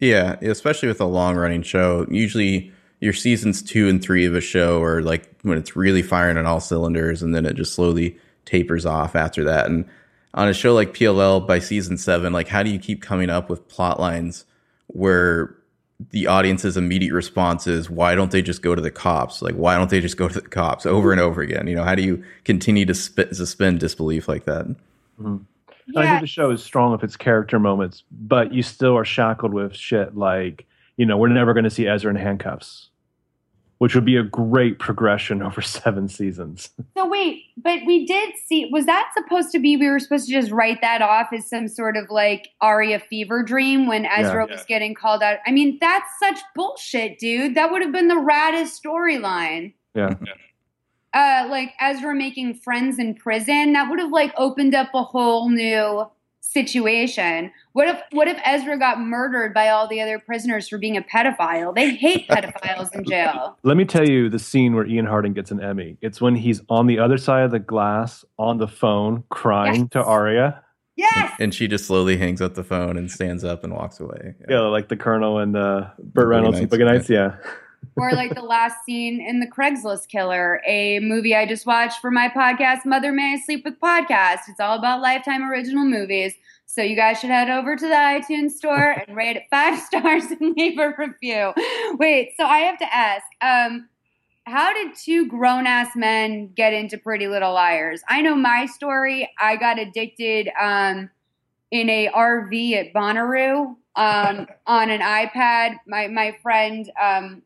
[0.00, 2.06] Yeah, especially with a long running show.
[2.10, 6.36] Usually your seasons two and three of a show are like when it's really firing
[6.36, 9.66] on all cylinders and then it just slowly tapers off after that.
[9.66, 9.84] And
[10.34, 13.48] on a show like PLL by season seven, like how do you keep coming up
[13.48, 14.44] with plot lines
[14.88, 15.57] where
[16.10, 19.42] the audience's immediate response is why don't they just go to the cops?
[19.42, 20.86] Like why don't they just go to the cops?
[20.86, 21.66] over and over again.
[21.66, 24.66] You know how do you continue to sp- suspend disbelief like that?
[25.20, 25.38] Mm-hmm.
[25.88, 26.00] yeah.
[26.00, 29.52] i think the show is strong with its character moments but you still are shackled
[29.52, 30.64] with shit like
[30.96, 32.90] you know we're never going to see ezra in handcuffs
[33.78, 36.70] which would be a great progression over seven seasons.
[36.96, 40.32] So wait, but we did see was that supposed to be we were supposed to
[40.32, 44.52] just write that off as some sort of like Aria fever dream when Ezra yeah,
[44.52, 44.66] was yeah.
[44.68, 45.38] getting called out?
[45.46, 47.54] I mean, that's such bullshit, dude.
[47.54, 49.74] That would have been the raddest storyline.
[49.94, 50.14] Yeah.
[51.14, 55.48] Uh, like Ezra making friends in prison, that would have like opened up a whole
[55.48, 56.06] new
[56.52, 57.52] situation.
[57.72, 61.02] What if what if Ezra got murdered by all the other prisoners for being a
[61.02, 61.74] pedophile?
[61.74, 63.58] They hate pedophiles in jail.
[63.62, 65.96] Let me tell you the scene where Ian Harding gets an Emmy.
[66.00, 69.90] It's when he's on the other side of the glass on the phone crying yes.
[69.90, 70.62] to Aria.
[70.96, 71.32] Yes.
[71.38, 74.34] And she just slowly hangs up the phone and stands up and walks away.
[74.40, 77.08] Yeah, yeah like the Colonel and uh, Burt Reynolds and Boogie Nights.
[77.08, 77.36] Yeah
[77.96, 82.10] or like the last scene in the Craigslist Killer, a movie I just watched for
[82.10, 84.40] my podcast, Mother May I Sleep with Podcast.
[84.48, 86.34] It's all about Lifetime original movies.
[86.66, 90.24] So you guys should head over to the iTunes store and rate it five stars
[90.24, 91.52] and leave a review.
[91.98, 93.88] Wait, so I have to ask, um,
[94.44, 98.02] how did two grown ass men get into Pretty Little Liars?
[98.08, 99.30] I know my story.
[99.40, 101.10] I got addicted um,
[101.70, 105.76] in a RV at Bonnaroo um, on an iPad.
[105.86, 107.42] My my friend um,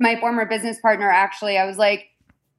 [0.00, 2.08] my former business partner actually, I was like,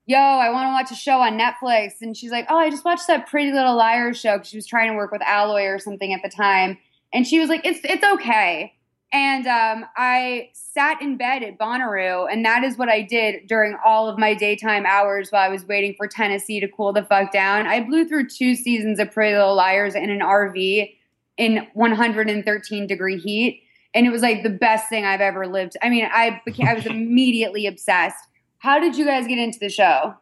[0.06, 1.94] yo, I want to watch a show on Netflix.
[2.02, 4.68] And she's like, oh, I just watched that Pretty Little Liars show because she was
[4.68, 6.78] trying to work with Alloy or something at the time.
[7.14, 8.74] And she was like, it's it's okay.
[9.14, 13.76] And um, I sat in bed at Bonnaroo, and that is what I did during
[13.86, 17.34] all of my daytime hours while I was waiting for Tennessee to cool the fuck
[17.34, 17.68] down.
[17.68, 20.96] I blew through two seasons of Pretty Little Liars in an RV
[21.36, 23.64] in 113 degree heat,
[23.94, 25.78] and it was like the best thing I've ever lived.
[25.82, 28.24] I mean, I became, I was immediately obsessed.
[28.60, 30.16] How did you guys get into the show?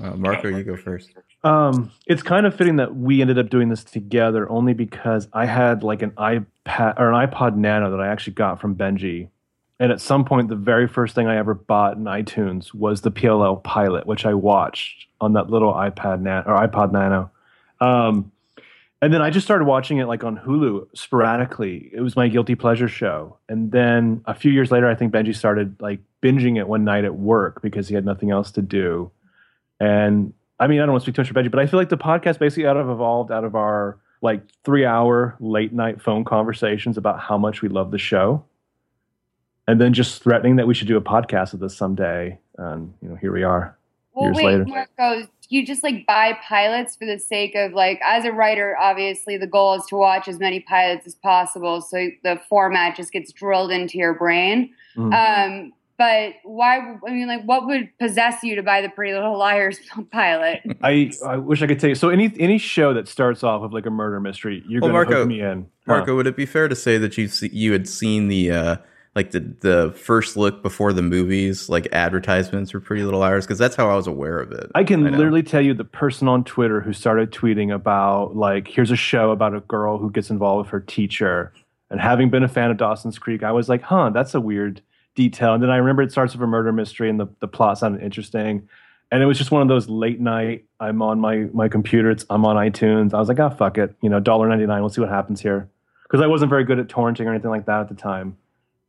[0.00, 1.10] Uh, Marco, you go first.
[1.44, 5.46] Um, it's kind of fitting that we ended up doing this together only because I
[5.46, 9.28] had like an iPad or an iPod Nano that I actually got from Benji.
[9.80, 13.12] And at some point, the very first thing I ever bought in iTunes was the
[13.12, 17.30] PLL pilot, which I watched on that little iPad Nano or iPod Nano.
[17.80, 18.32] Um,
[19.00, 21.90] and then I just started watching it like on Hulu sporadically.
[21.92, 23.38] It was my guilty pleasure show.
[23.48, 27.04] And then a few years later, I think Benji started like binging it one night
[27.04, 29.12] at work because he had nothing else to do.
[29.78, 31.78] And I mean, I don't want to speak too much for Benji, but I feel
[31.78, 36.02] like the podcast basically out of evolved out of our like three hour late night
[36.02, 38.44] phone conversations about how much we love the show.
[39.68, 42.40] And then just threatening that we should do a podcast of this someday.
[42.56, 43.77] And, you know, here we are
[44.18, 44.64] Well, years wait, later.
[44.66, 49.36] Marco, you just like buy pilots for the sake of like, as a writer, obviously
[49.36, 53.32] the goal is to watch as many pilots as possible, so the format just gets
[53.32, 54.70] drilled into your brain.
[54.96, 55.14] Mhm.
[55.14, 56.78] Um, but why?
[57.06, 59.80] I mean, like, what would possess you to buy the Pretty Little Liars
[60.12, 60.60] pilot?
[60.82, 61.96] I, I wish I could tell you.
[61.96, 65.06] So any any show that starts off with like a murder mystery, you're Well, going
[65.06, 65.66] to Marco- hook me in.
[65.86, 66.16] Marco, Huh.
[66.16, 68.76] would it be fair to say that you see, you had seen the uh,
[69.18, 73.44] like the the first look before the movies, like advertisements for Pretty Little Liars?
[73.44, 74.70] Because that's how I was aware of it.
[74.76, 75.10] I can know.
[75.10, 79.32] literally tell you the person on Twitter who started tweeting about like here's a show
[79.32, 81.52] about a girl who gets involved with her teacher.
[81.90, 84.82] And having been a fan of Dawson's Creek, I was like, huh, that's a weird
[85.16, 85.52] detail.
[85.52, 88.04] And then I remember it starts with a murder mystery and the, the plot sounded
[88.04, 88.68] interesting.
[89.10, 92.24] And it was just one of those late night, I'm on my my computer, it's
[92.30, 93.14] I'm on iTunes.
[93.14, 93.96] I was like, oh fuck it.
[94.00, 95.68] You know, $1.99, we'll see what happens here.
[96.04, 98.36] Because I wasn't very good at torrenting or anything like that at the time.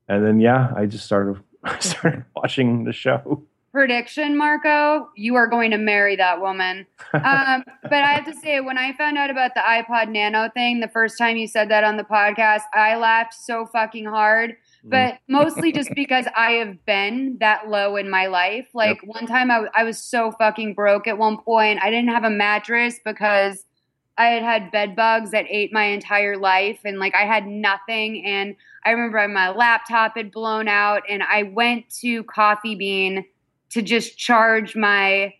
[0.09, 3.43] And then yeah, I just started I started watching the show.
[3.71, 6.87] Prediction, Marco, you are going to marry that woman.
[7.13, 10.79] Um, but I have to say, when I found out about the iPod Nano thing,
[10.79, 14.55] the first time you said that on the podcast, I laughed so fucking hard.
[14.83, 18.69] But mostly just because I have been that low in my life.
[18.73, 21.79] Like one time, I, w- I was so fucking broke at one point.
[21.83, 23.65] I didn't have a mattress because
[24.19, 28.25] I had had bed bugs that ate my entire life, and like I had nothing.
[28.25, 28.55] And
[28.85, 33.25] I remember my laptop had blown out, and I went to Coffee Bean
[33.69, 35.33] to just charge my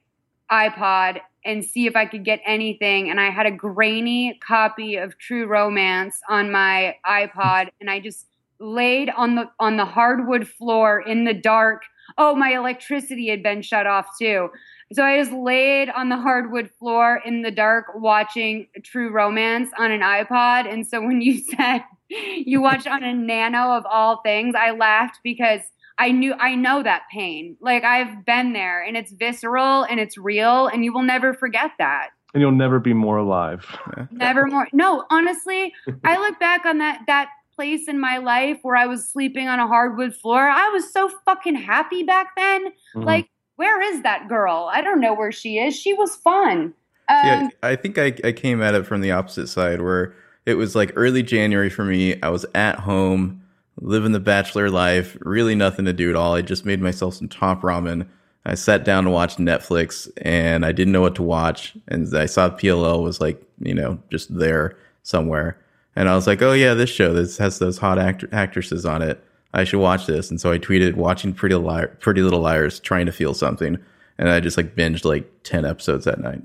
[0.50, 3.10] iPod and see if I could get anything.
[3.10, 8.28] And I had a grainy copy of True Romance on my iPod, and I just
[8.62, 11.84] laid on the on the hardwood floor in the dark.
[12.18, 14.50] Oh, my electricity had been shut off too.
[14.92, 19.92] So I just laid on the hardwood floor in the dark watching True Romance on
[19.92, 20.72] an iPod.
[20.72, 25.20] And so when you said you watched on a nano of all things, I laughed
[25.24, 25.62] because
[26.00, 27.56] I knew I know that pain.
[27.62, 31.72] Like I've been there and it's visceral and it's real and you will never forget
[31.78, 32.10] that.
[32.34, 33.66] and you'll never be more alive.
[34.12, 34.68] Never more.
[34.74, 35.74] No, honestly,
[36.04, 39.60] I look back on that that place in my life where I was sleeping on
[39.60, 40.48] a hardwood floor.
[40.48, 42.68] I was so fucking happy back then.
[42.96, 43.04] Mhm.
[43.06, 43.30] Like,
[43.60, 44.70] where is that girl?
[44.72, 45.76] I don't know where she is.
[45.76, 46.74] She was fun.
[47.10, 50.54] Um, yeah, I think I, I came at it from the opposite side where it
[50.54, 52.18] was like early January for me.
[52.24, 53.44] I was at home,
[53.82, 56.36] living the bachelor life, really nothing to do at all.
[56.36, 58.08] I just made myself some top ramen.
[58.46, 61.76] I sat down to watch Netflix and I didn't know what to watch.
[61.90, 65.60] And I saw PLL was like, you know, just there somewhere.
[65.98, 69.02] And I was like, oh, yeah, this show this has those hot act- actresses on
[69.02, 69.22] it.
[69.54, 70.30] I should watch this.
[70.30, 73.78] And so I tweeted watching Pretty, Li- Pretty Little Liars, trying to feel something.
[74.18, 76.42] And I just like binged like 10 episodes that night.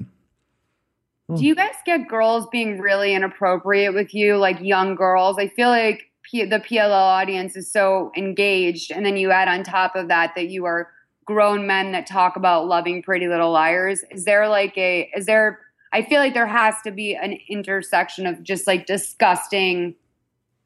[1.35, 5.39] Do you guys get girls being really inappropriate with you, like young girls?
[5.39, 9.65] I feel like P- the PLL audience is so engaged, and then you add on
[9.65, 10.91] top of that that you are
[11.25, 14.05] grown men that talk about loving Pretty Little Liars.
[14.11, 15.11] Is there like a?
[15.17, 15.61] Is there?
[15.95, 19.95] I feel like there has to be an intersection of just like disgusting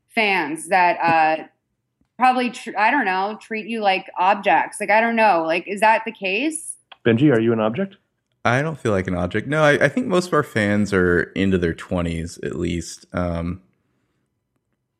[0.08, 1.44] fans that uh
[2.18, 4.78] probably tr- I don't know treat you like objects.
[4.80, 5.44] Like I don't know.
[5.46, 6.76] Like is that the case?
[7.06, 7.96] Benji, are you an object?
[8.44, 9.48] I don't feel like an object.
[9.48, 13.06] No, I, I think most of our fans are into their twenties at least.
[13.12, 13.62] Um,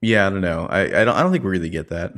[0.00, 0.66] yeah, I don't know.
[0.70, 2.14] I, I don't I don't think we really get that.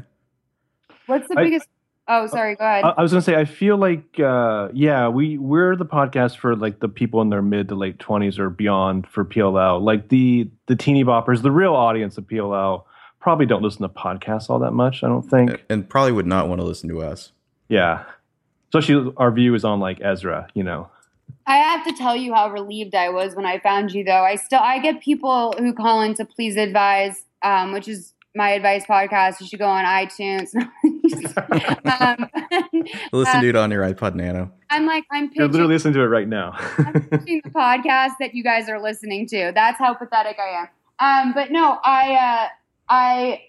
[1.06, 1.66] What's the I- biggest?
[2.12, 2.56] Oh, sorry.
[2.56, 2.82] Go ahead.
[2.82, 6.56] I, I was gonna say, I feel like, uh, yeah, we we're the podcast for
[6.56, 9.80] like the people in their mid to late twenties or beyond for PLL.
[9.80, 12.82] Like the the teeny boppers, the real audience of PLL
[13.20, 15.04] probably don't listen to podcasts all that much.
[15.04, 15.62] I don't think.
[15.68, 17.32] And probably would not want to listen to us.
[17.68, 18.04] Yeah,
[18.68, 20.48] especially our view is on like Ezra.
[20.54, 20.90] You know,
[21.46, 24.24] I have to tell you how relieved I was when I found you, though.
[24.24, 28.50] I still I get people who call in to please advise, um, which is my
[28.50, 29.40] advice podcast.
[29.40, 30.54] You should go on iTunes.
[32.00, 32.28] um,
[33.12, 34.50] Listen uh, to it on your iPod Nano.
[34.70, 36.52] I'm like I'm You're literally listening to it right now.
[36.78, 39.52] I'm pitching the podcast that you guys are listening to.
[39.54, 40.68] That's how pathetic I am.
[41.00, 42.48] Um, but no, I uh,
[42.90, 43.40] I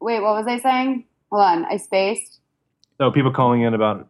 [0.00, 0.20] wait.
[0.22, 1.04] What was I saying?
[1.30, 2.40] Hold on, I spaced.
[2.98, 4.08] so people calling in about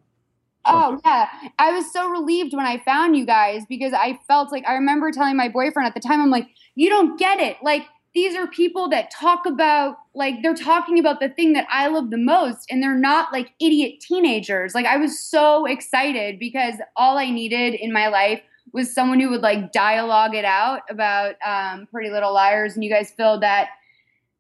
[0.67, 4.65] Oh yeah, I was so relieved when I found you guys because I felt like
[4.69, 7.57] I remember telling my boyfriend at the time, I'm like, you don't get it.
[7.63, 11.89] Like these are people that talk about like they're talking about the thing that I
[11.89, 14.75] love the most, and they're not like idiot teenagers.
[14.75, 18.43] Like I was so excited because all I needed in my life
[18.73, 22.91] was someone who would like dialogue it out about um, Pretty Little Liars, and you
[22.91, 23.71] guys filled that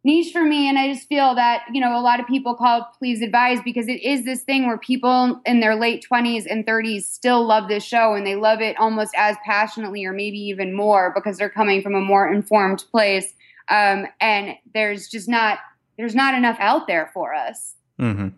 [0.04, 2.88] niche for me and i just feel that you know a lot of people call
[2.98, 7.02] please advise because it is this thing where people in their late 20s and 30s
[7.02, 11.12] still love this show and they love it almost as passionately or maybe even more
[11.14, 13.34] because they're coming from a more informed place
[13.68, 15.58] um, and there's just not
[15.96, 18.28] there's not enough out there for us hmm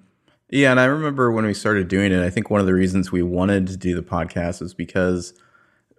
[0.51, 2.23] Yeah, and I remember when we started doing it.
[2.23, 5.33] I think one of the reasons we wanted to do the podcast is because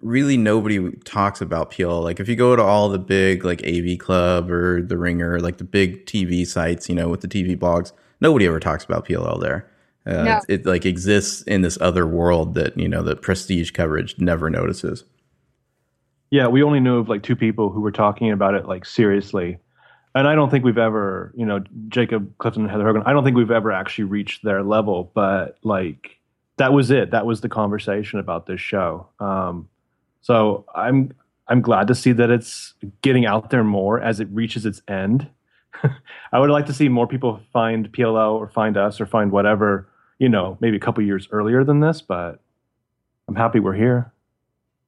[0.03, 2.03] really nobody talks about PLL.
[2.03, 5.57] Like if you go to all the big like AV Club or The Ringer, like
[5.57, 7.91] the big TV sites, you know, with the TV blogs,
[8.21, 9.69] nobody ever talks about PLL there.
[10.05, 10.37] Uh, No.
[10.49, 14.49] it, it like exists in this other world that you know the prestige coverage never
[14.49, 15.05] notices.
[16.29, 19.59] Yeah, we only knew of like two people who were talking about it like seriously.
[20.15, 23.23] And I don't think we've ever, you know, Jacob Clifton and Heather Hogan, I don't
[23.23, 26.19] think we've ever actually reached their level, but like
[26.57, 27.11] that was it.
[27.11, 29.07] That was the conversation about this show.
[29.19, 29.69] Um,
[30.23, 31.13] so I'm
[31.47, 35.29] I'm glad to see that it's getting out there more as it reaches its end.
[36.31, 39.87] I would like to see more people find PLL or find us or find whatever,
[40.17, 42.39] you know, maybe a couple years earlier than this, but
[43.27, 44.11] I'm happy we're here.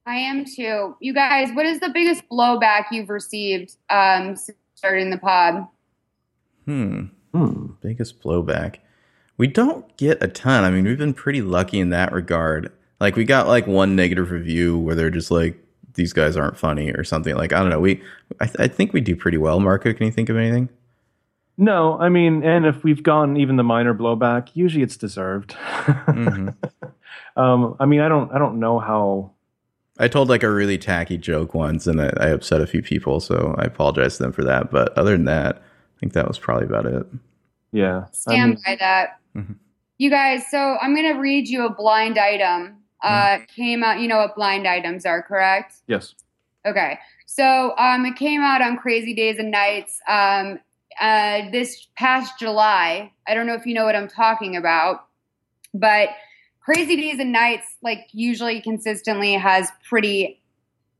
[0.06, 5.10] i am too you guys what is the biggest blowback you've received um, since starting
[5.10, 5.66] the pod
[6.66, 7.04] Hmm.
[7.32, 7.66] Hmm.
[7.80, 8.76] Biggest blowback.
[9.38, 10.64] We don't get a ton.
[10.64, 12.72] I mean, we've been pretty lucky in that regard.
[13.00, 15.62] Like we got like one negative review where they're just like
[15.94, 17.34] these guys aren't funny or something.
[17.36, 17.80] Like I don't know.
[17.80, 18.02] We
[18.40, 19.60] I, th- I think we do pretty well.
[19.60, 20.68] Marco, can you think of anything?
[21.58, 25.52] No, I mean, and if we've gotten even the minor blowback, usually it's deserved.
[25.54, 26.54] Mhm.
[27.36, 29.30] um, I mean, I don't, I don't know how.
[29.98, 33.20] I told like a really tacky joke once, and I, I upset a few people,
[33.20, 34.70] so I apologize to them for that.
[34.70, 37.06] But other than that, I think that was probably about it.
[37.72, 39.18] Yeah, I stand mean, by that.
[39.34, 39.54] Mhm.
[39.96, 42.76] You guys, so I'm going to read you a blind item.
[43.02, 43.44] Uh, Mm-hmm.
[43.54, 45.74] Came out, you know what blind items are, correct?
[45.86, 46.14] yes.
[46.66, 46.98] Okay.
[47.26, 50.58] So um, it came out on Crazy Days and Nights um,
[51.00, 53.12] uh, this past July.
[53.28, 55.06] I don't know if you know what I'm talking about,
[55.72, 56.08] but
[56.60, 60.40] Crazy Days and Nights, like usually consistently, has pretty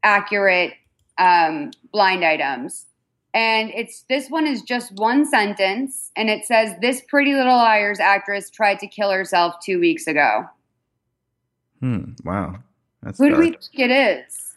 [0.04, 0.74] accurate
[1.18, 2.86] um, blind items.
[3.34, 7.98] And it's this one is just one sentence, and it says, "This Pretty Little Liars
[7.98, 10.44] actress tried to kill herself two weeks ago."
[11.80, 12.12] Hmm.
[12.24, 12.58] Wow.
[13.02, 14.54] That's Who do we think it is?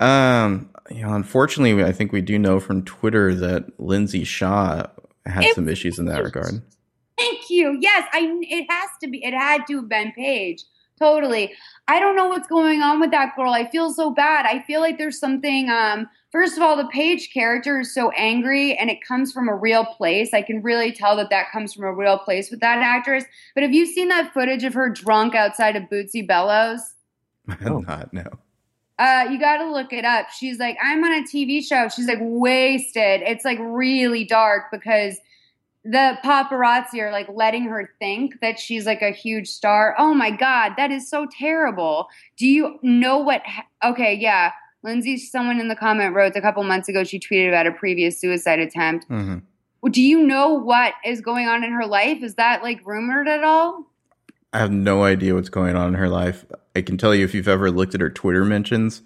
[0.00, 0.70] Um.
[0.90, 4.86] You know, unfortunately, I think we do know from Twitter that Lindsay Shaw
[5.26, 6.62] had It- some issues in that regard.
[7.18, 7.76] Thank you.
[7.80, 8.38] Yes, I.
[8.42, 9.24] It has to be.
[9.24, 10.62] It had to have been Paige.
[10.98, 11.52] Totally.
[11.86, 13.52] I don't know what's going on with that girl.
[13.52, 14.46] I feel so bad.
[14.46, 15.70] I feel like there's something.
[15.70, 19.54] Um, first of all, the Paige character is so angry, and it comes from a
[19.54, 20.34] real place.
[20.34, 23.24] I can really tell that that comes from a real place with that actress.
[23.54, 26.80] But have you seen that footage of her drunk outside of Bootsy Bellows?
[27.48, 28.12] I'm not.
[28.12, 28.24] No.
[28.98, 30.28] Uh, you got to look it up.
[30.30, 31.88] She's like, I'm on a TV show.
[31.88, 33.22] She's like wasted.
[33.22, 35.16] It's like really dark because
[35.90, 39.94] the paparazzi are like letting her think that she's like a huge star.
[39.98, 42.08] Oh my God, that is so terrible.
[42.36, 43.40] Do you know what?
[43.46, 44.52] Ha- okay, yeah.
[44.82, 48.20] Lindsay, someone in the comment wrote a couple months ago, she tweeted about a previous
[48.20, 49.06] suicide attempt.
[49.06, 49.38] hmm
[49.90, 52.22] Do you know what is going on in her life?
[52.22, 53.86] Is that like rumored at all?
[54.52, 56.44] I have no idea what's going on in her life.
[56.76, 59.00] I can tell you if you've ever looked at her Twitter mentions,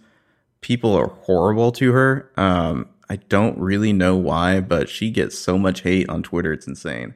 [0.61, 2.31] people are horrible to her.
[2.37, 6.51] Um, I don't really know why, but she gets so much hate on Twitter.
[6.51, 7.15] It's insane.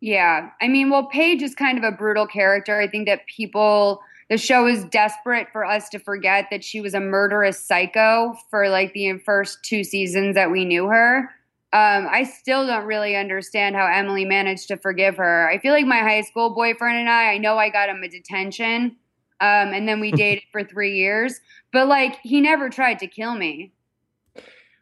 [0.00, 0.50] Yeah.
[0.60, 2.80] I mean, well, Paige is kind of a brutal character.
[2.80, 6.92] I think that people, the show is desperate for us to forget that she was
[6.92, 11.30] a murderous psycho for like the first two seasons that we knew her.
[11.72, 15.48] Um, I still don't really understand how Emily managed to forgive her.
[15.48, 18.08] I feel like my high school boyfriend and I, I know I got him a
[18.08, 18.96] detention,
[19.40, 21.40] um, and then we dated for three years,
[21.72, 23.72] but like he never tried to kill me.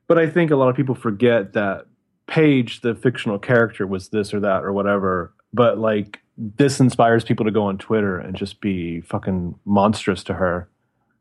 [0.08, 1.86] But I think a lot of people forget that
[2.26, 5.32] Paige, the fictional character, was this or that or whatever.
[5.54, 10.34] But like this inspires people to go on Twitter and just be fucking monstrous to
[10.34, 10.68] her,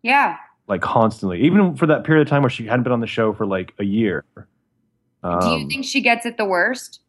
[0.04, 0.38] Yeah.
[0.68, 1.42] like constantly.
[1.42, 3.74] Even for that period of time where she hadn't been on the show for like
[3.80, 4.26] a year.
[5.24, 7.02] Um, Do you think she gets it the worst?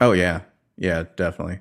[0.00, 0.40] Oh yeah,
[0.76, 1.58] yeah, definitely.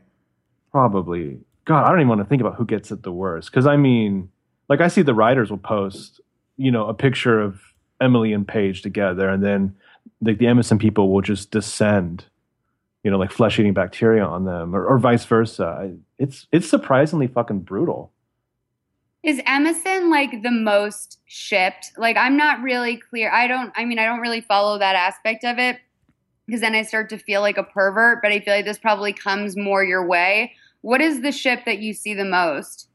[0.72, 1.40] Probably.
[1.66, 3.52] God, I don't even want to think about who gets it the worst.
[3.52, 4.30] Because I mean,
[4.70, 6.22] like I see the writers will post,
[6.56, 7.60] you know, a picture of
[8.02, 9.76] Emily and Paige together, and then
[10.22, 12.26] like the Emison people will just descend,
[13.04, 15.96] you know, like flesh eating bacteria on them, or, or vice versa.
[16.20, 18.12] It's it's surprisingly fucking brutal.
[19.24, 21.92] Is Emison like the most shipped?
[21.98, 23.32] Like, I'm not really clear.
[23.32, 25.80] I don't, I mean, I don't really follow that aspect of it
[26.46, 29.12] because then I start to feel like a pervert, but I feel like this probably
[29.12, 30.54] comes more your way.
[30.82, 32.88] What is the ship that you see the most?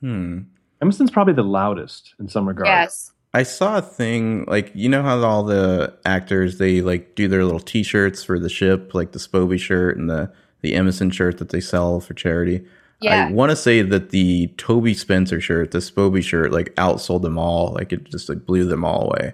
[0.00, 0.42] Hmm.
[0.80, 2.68] Emison's probably the loudest in some regards.
[2.68, 3.12] Yes.
[3.32, 7.44] I saw a thing like you know how all the actors they like do their
[7.44, 11.50] little T-shirts for the ship, like the Spoby shirt and the the Emison shirt that
[11.50, 12.64] they sell for charity.
[13.00, 13.28] Yeah.
[13.28, 17.38] I want to say that the Toby Spencer shirt, the Spoby shirt, like outsold them
[17.38, 17.72] all.
[17.72, 19.32] Like it just like blew them all away.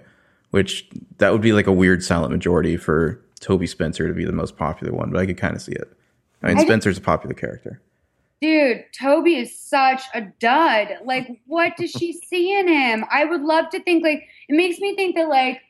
[0.51, 4.31] Which that would be like a weird silent majority for Toby Spencer to be the
[4.31, 5.91] most popular one, but I could kind of see it.
[6.41, 7.81] I mean, I Spencer's a popular character.
[8.41, 10.99] Dude, Toby is such a dud.
[11.03, 13.03] Like, what does she see in him?
[13.11, 15.61] I would love to think, like, it makes me think that, like,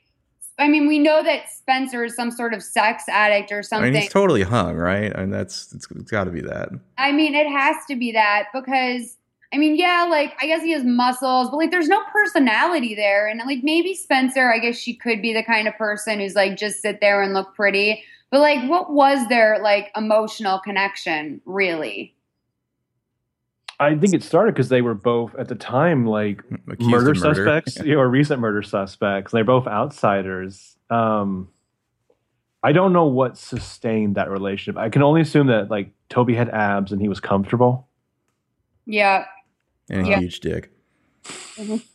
[0.59, 3.93] I mean, we know that Spencer is some sort of sex addict or I something.
[3.93, 5.15] mean, he's totally hung, right?
[5.15, 6.69] I mean, that's it's, it's got to be that.
[6.97, 9.17] I mean, it has to be that because
[9.53, 13.27] I mean, yeah, like I guess he has muscles, but like there's no personality there.
[13.27, 16.57] And like maybe Spencer, I guess she could be the kind of person who's like
[16.57, 18.03] just sit there and look pretty.
[18.29, 22.13] But like what was their like emotional connection really?
[23.79, 27.19] I think it started because they were both at the time like Accused murder, murder.
[27.19, 27.95] suspects Yeah.
[27.97, 29.31] or recent murder suspects.
[29.31, 30.77] They're both outsiders.
[30.89, 31.49] Um,
[32.63, 34.79] I don't know what sustained that relationship.
[34.79, 37.87] I can only assume that like Toby had abs and he was comfortable.
[38.85, 39.25] Yeah,
[39.89, 40.19] and a Yeah.
[40.19, 40.71] huge dick.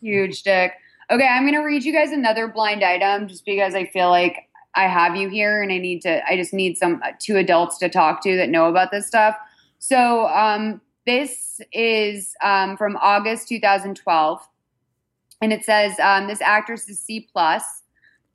[0.00, 0.72] huge dick.
[1.10, 4.84] Okay, I'm gonna read you guys another blind item just because I feel like I
[4.86, 6.22] have you here and I need to.
[6.30, 9.36] I just need some two adults to talk to that know about this stuff.
[9.78, 14.40] So um, this is um, from August 2012,
[15.40, 17.82] and it says um, this actress is C plus.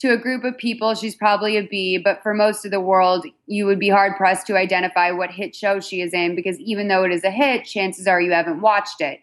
[0.01, 3.25] To a group of people, she's probably a B, but for most of the world,
[3.47, 6.87] you would be hard pressed to identify what hit show she is in because even
[6.87, 9.21] though it is a hit, chances are you haven't watched it.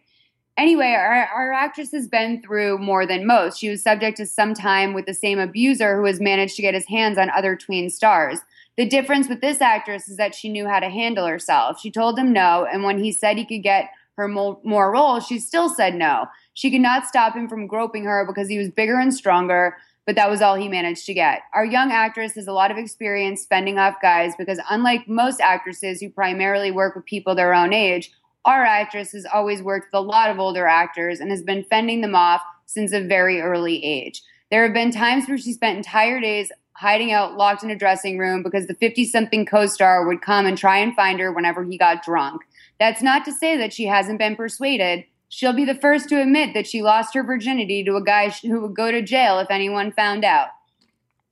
[0.57, 3.59] Anyway, our, our actress has been through more than most.
[3.59, 6.75] She was subject to some time with the same abuser who has managed to get
[6.75, 8.39] his hands on other tween stars.
[8.77, 11.81] The difference with this actress is that she knew how to handle herself.
[11.81, 15.27] She told him no, and when he said he could get her mo- more roles,
[15.27, 16.27] she still said no.
[16.55, 20.17] She could not stop him from groping her because he was bigger and stronger, but
[20.17, 21.43] that was all he managed to get.
[21.55, 26.01] Our young actress has a lot of experience fending off guys because, unlike most actresses
[26.01, 28.13] who primarily work with people their own age,
[28.45, 32.01] our actress has always worked with a lot of older actors and has been fending
[32.01, 34.23] them off since a very early age.
[34.51, 38.19] There have been times where she spent entire days hiding out locked in a dressing
[38.19, 41.65] room because the 50 something co star would come and try and find her whenever
[41.65, 42.43] he got drunk.
[42.79, 45.05] That's not to say that she hasn't been persuaded.
[45.29, 48.61] She'll be the first to admit that she lost her virginity to a guy who
[48.61, 50.49] would go to jail if anyone found out.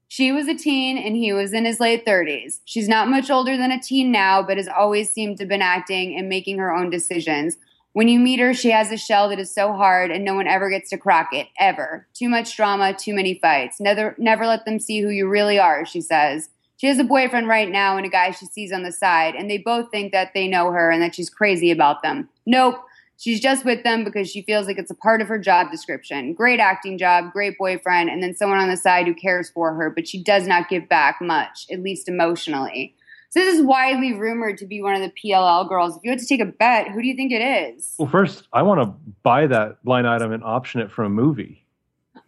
[0.08, 2.60] She was a teen and he was in his late 30s.
[2.64, 5.62] She's not much older than a teen now, but has always seemed to have been
[5.62, 7.56] acting and making her own decisions.
[7.94, 10.46] When you meet her, she has a shell that is so hard and no one
[10.46, 12.06] ever gets to crack it, ever.
[12.14, 13.80] Too much drama, too many fights.
[13.80, 16.48] Never, never let them see who you really are, she says.
[16.78, 19.48] She has a boyfriend right now and a guy she sees on the side, and
[19.48, 22.28] they both think that they know her and that she's crazy about them.
[22.46, 22.82] Nope.
[23.18, 26.32] She's just with them because she feels like it's a part of her job description.
[26.32, 29.90] Great acting job, great boyfriend, and then someone on the side who cares for her,
[29.90, 32.96] but she does not give back much, at least emotionally.
[33.32, 35.96] So this is widely rumored to be one of the PLL girls.
[35.96, 37.94] If you had to take a bet, who do you think it is?
[37.96, 41.64] Well, first, I want to buy that blind item and option it for a movie.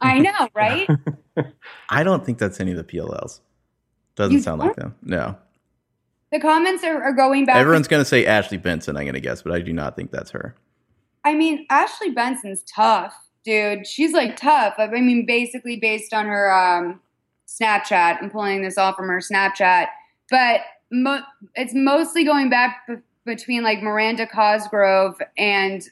[0.00, 0.88] I know, right?
[1.90, 3.40] I don't think that's any of the PLLs.
[4.16, 4.94] Doesn't You sound like them.
[5.02, 5.36] No.
[6.32, 7.56] The comments are, are going back.
[7.56, 10.10] Everyone's going to say Ashley Benson, I'm going to guess, but I do not think
[10.10, 10.56] that's her.
[11.22, 13.14] I mean, Ashley Benson's tough,
[13.44, 13.86] dude.
[13.86, 14.76] She's like tough.
[14.78, 17.02] I mean, basically based on her um,
[17.46, 18.22] Snapchat.
[18.22, 19.88] I'm pulling this off from her Snapchat,
[20.30, 20.62] but
[20.94, 21.22] mo-
[21.54, 22.94] it's mostly going back b-
[23.24, 25.82] between like Miranda Cosgrove and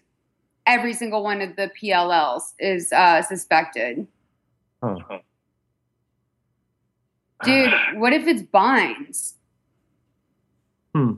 [0.66, 4.07] every single one of the PLLs is uh, suspected.
[4.83, 4.97] Huh.
[7.45, 9.35] Dude, what if it's Bynes?
[10.95, 11.16] Mm.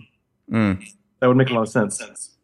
[1.21, 2.37] That would make a lot of sense.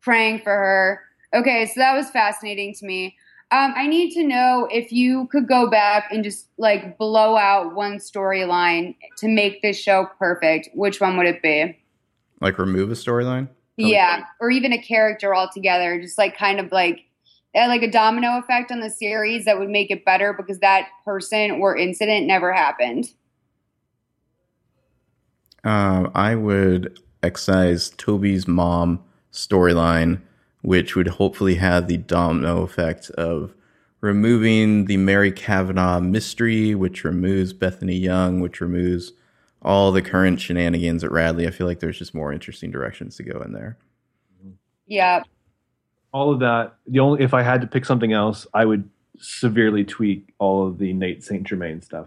[0.00, 1.00] praying for her.
[1.34, 3.16] Okay, so that was fascinating to me.
[3.50, 7.74] Um, I need to know if you could go back and just like blow out
[7.74, 10.68] one storyline to make this show perfect.
[10.74, 11.78] Which one would it be?
[12.40, 13.48] Like remove a storyline?
[13.76, 16.00] Yeah, or even a character altogether.
[16.00, 17.04] Just like kind of like
[17.54, 21.52] like a domino effect on the series that would make it better because that person
[21.52, 23.12] or incident never happened.
[25.64, 29.02] Um, I would excise Toby's mom
[29.32, 30.20] storyline,
[30.62, 33.54] which would hopefully have the domino effect of
[34.00, 39.12] removing the Mary Kavanaugh mystery, which removes Bethany Young, which removes
[39.62, 41.46] all the current shenanigans at Radley.
[41.46, 43.76] I feel like there's just more interesting directions to go in there.
[44.86, 45.22] Yeah.
[46.12, 46.76] All of that.
[46.86, 50.78] The only if I had to pick something else, I would severely tweak all of
[50.78, 52.06] the Nate Saint Germain stuff.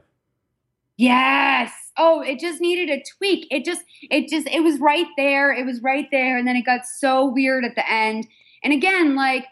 [0.98, 1.72] Yes.
[1.98, 3.48] Oh, it just needed a tweak.
[3.52, 5.52] It just, it just, it was right there.
[5.52, 6.38] It was right there.
[6.38, 8.28] And then it got so weird at the end.
[8.63, 9.45] And again, like,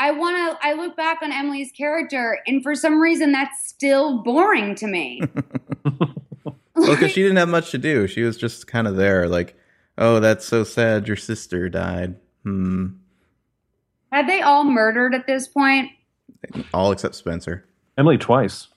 [0.00, 4.22] I want to, I look back on Emily's character, and for some reason, that's still
[4.22, 5.22] boring to me.
[5.84, 6.14] well,
[6.74, 8.08] because she didn't have much to do.
[8.08, 9.56] She was just kind of there, like,
[9.98, 11.06] oh, that's so sad.
[11.06, 12.16] Your sister died.
[12.42, 12.88] Hmm.
[14.10, 15.90] Had they all murdered at this point?
[16.74, 17.64] All except Spencer.
[17.96, 18.68] Emily twice.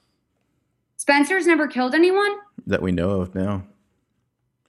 [0.97, 2.35] Spencer's never killed anyone?
[2.67, 3.63] That we know of now.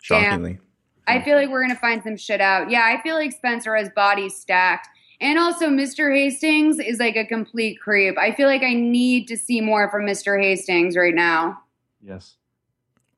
[0.01, 0.59] Shockingly.
[1.07, 2.71] I feel like we're going to find some shit out.
[2.71, 4.89] Yeah, I feel like Spencer has bodies stacked.
[5.21, 6.15] And also, Mr.
[6.15, 8.19] Hastings is like a complete creep.
[8.19, 10.41] I feel like I need to see more from Mr.
[10.41, 11.59] Hastings right now.
[12.03, 12.37] Yes.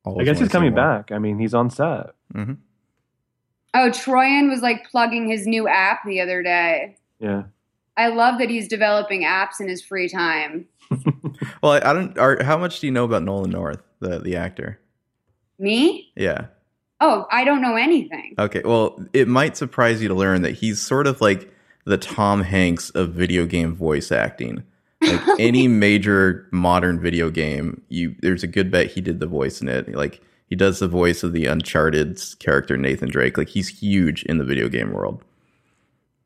[0.05, 1.11] Always I guess he's coming back.
[1.11, 2.11] I mean, he's on set.
[2.33, 2.55] hmm
[3.75, 6.97] Oh, Troian was like plugging his new app the other day.
[7.21, 7.45] Yeah.
[7.99, 10.67] I love that he's developing apps in his free time.
[11.63, 12.19] Well, I, I don't.
[12.19, 14.81] Are, how much do you know about Nolan North, the the actor?
[15.59, 16.11] Me?
[16.17, 16.47] Yeah.
[17.01, 18.35] Oh, I don't know anything.
[18.39, 18.63] Okay.
[18.65, 21.53] Well, it might surprise you to learn that he's sort of like
[21.85, 24.65] the Tom Hanks of video game voice acting.
[25.01, 29.61] Like any major modern video game, you there's a good bet he did the voice
[29.61, 29.95] in it.
[29.95, 33.39] Like he does the voice of the Uncharted character Nathan Drake.
[33.39, 35.23] Like he's huge in the video game world.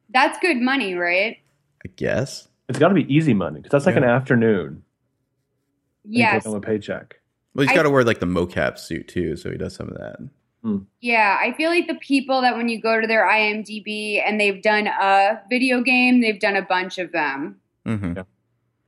[0.09, 1.37] That's good money, right?
[1.85, 2.49] I guess.
[2.69, 4.83] It's got to be easy money because that's like an afternoon.
[6.05, 6.45] and Yes.
[6.45, 7.17] take home a paycheck.
[7.55, 9.95] Well, he's got to wear like the mocap suit too, so he does some of
[9.99, 10.17] that.
[11.01, 14.63] Yeah, I feel like the people that when you go to their IMDb and they've
[14.63, 17.61] done a video game, they've done a bunch of them.
[17.85, 18.15] hmm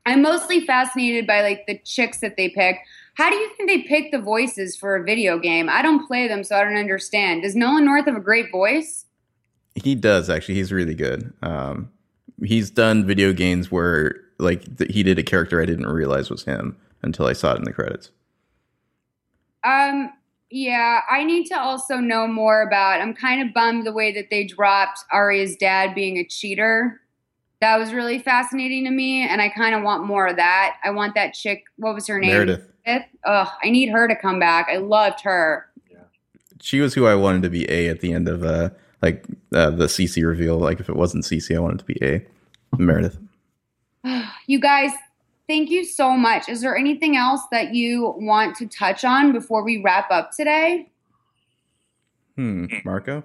[0.06, 2.76] I'm mostly fascinated by like the chicks that they pick.
[3.14, 5.70] How do you think they pick the voices for a video game?
[5.70, 7.42] I don't play them, so I don't understand.
[7.42, 9.06] Does Nolan North have a great voice?
[9.74, 10.56] He does actually.
[10.56, 11.32] He's really good.
[11.42, 11.90] Um,
[12.42, 16.44] he's done video games where like th- he did a character I didn't realize was
[16.44, 18.10] him until I saw it in the credits.
[19.64, 20.12] Um,
[20.50, 23.00] yeah, I need to also know more about.
[23.00, 27.00] I'm kind of bummed the way that they dropped Aria's dad being a cheater.
[27.60, 30.76] That was really fascinating to me, and I kind of want more of that.
[30.84, 31.64] I want that chick.
[31.76, 32.30] What was her name?
[32.30, 32.68] Meredith.
[32.86, 34.68] Ugh, I need her to come back.
[34.70, 35.66] I loved her.
[36.60, 38.70] She was who I wanted to be A at the end of uh
[39.02, 40.58] like uh, the CeCe reveal.
[40.58, 42.26] Like if it wasn't CeCe, I wanted to be A.
[42.76, 43.18] Meredith.
[44.46, 44.90] You guys,
[45.48, 46.48] thank you so much.
[46.48, 50.88] Is there anything else that you want to touch on before we wrap up today?
[52.36, 52.66] Hmm.
[52.84, 53.22] Marco.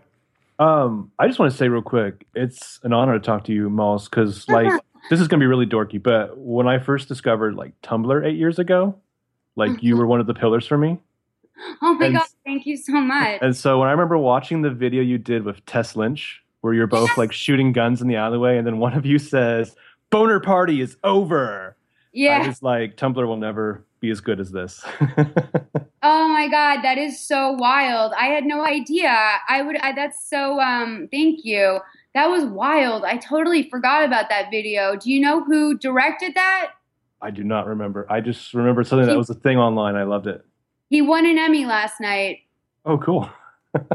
[0.60, 3.70] Um, I just want to say real quick, it's an honor to talk to you,
[3.70, 4.72] Moss, because like
[5.10, 6.02] this is gonna be really dorky.
[6.02, 8.96] But when I first discovered like Tumblr eight years ago,
[9.56, 11.00] like you were one of the pillars for me.
[11.82, 13.40] Oh my And- god, thank you so much.
[13.42, 16.88] And so when I remember watching the video you did with Tess Lynch, where you're
[16.88, 19.76] both like shooting guns in the alleyway, and then one of you says,
[20.10, 21.76] "Boner party is over."
[22.14, 22.48] I Yeah.
[22.48, 24.84] was like, Tumblr will never be as good as this.
[26.02, 28.14] Oh my god, that is so wild.
[28.18, 29.14] I had no idea.
[29.50, 31.80] I would I, that's so um thank you.
[32.14, 33.04] That was wild.
[33.04, 34.96] I totally forgot about that video.
[34.96, 36.72] Do you know who directed that?
[37.22, 38.08] I do not remember.
[38.10, 39.98] I just remember something that was a thing online.
[39.98, 40.46] I loved it.
[40.90, 42.40] He won an Emmy last night.
[42.86, 43.30] Oh, cool.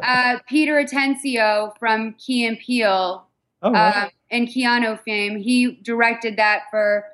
[0.02, 3.26] Uh Peter Atencio from Key and Peele
[3.62, 4.04] Oh, right.
[4.04, 5.38] um, and Keanu fame.
[5.38, 7.06] He directed that for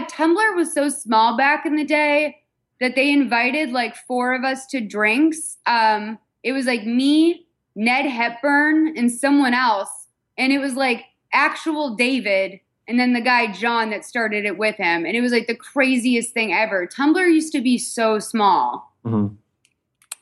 [0.00, 0.08] God.
[0.08, 2.38] Tumblr was so small back in the day
[2.80, 5.58] that they invited like four of us to drinks.
[5.66, 7.46] Um, it was like me,
[7.76, 12.60] Ned Hepburn, and someone else, and it was like actual David.
[12.88, 15.54] And then the guy John that started it with him, and it was like the
[15.54, 16.86] craziest thing ever.
[16.88, 18.92] Tumblr used to be so small.
[19.06, 19.36] Mhm.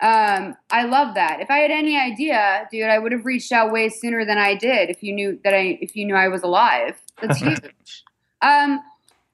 [0.02, 1.40] Um, I love that.
[1.40, 4.54] If I had any idea, dude, I would have reached out way sooner than I
[4.54, 4.88] did.
[4.90, 7.60] If you knew that I, if you knew I was alive, that's huge.
[8.42, 8.80] um,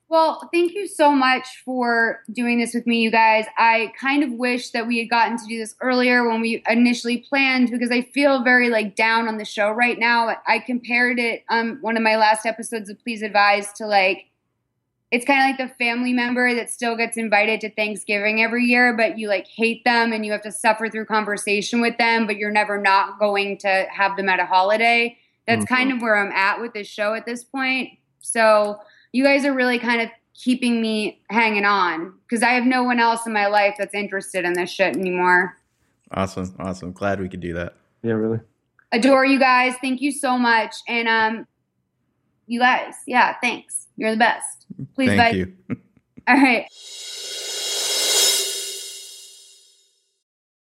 [0.09, 3.45] well, thank you so much for doing this with me, you guys.
[3.59, 7.19] I kind of wish that we had gotten to do this earlier when we initially
[7.29, 10.37] planned because I feel very like down on the show right now.
[10.47, 14.27] I compared it um one of my last episodes of Please Advise to like
[15.11, 18.97] it's kind of like the family member that still gets invited to Thanksgiving every year,
[18.97, 22.37] but you like hate them and you have to suffer through conversation with them, but
[22.37, 25.17] you're never not going to have them at a holiday.
[25.47, 25.69] That's Mhm.
[25.69, 27.91] kind of where I'm at with this show at this point.
[28.21, 28.81] So
[29.17, 33.01] you guys are really kind of keeping me hanging on because I have no one
[33.01, 35.57] else in my life that's interested in this shit anymore.
[36.11, 36.93] Awesome, awesome.
[36.93, 37.73] Glad we could do that.
[38.03, 38.41] Yeah, really.
[38.93, 39.75] Adore you guys.
[39.81, 40.75] Thank you so much.
[40.87, 41.47] And um,
[42.47, 43.87] you guys, yeah, thanks.
[43.97, 44.67] You're the best.
[44.95, 45.35] Please, Thank guys.
[45.35, 45.55] you.
[46.29, 46.67] All right.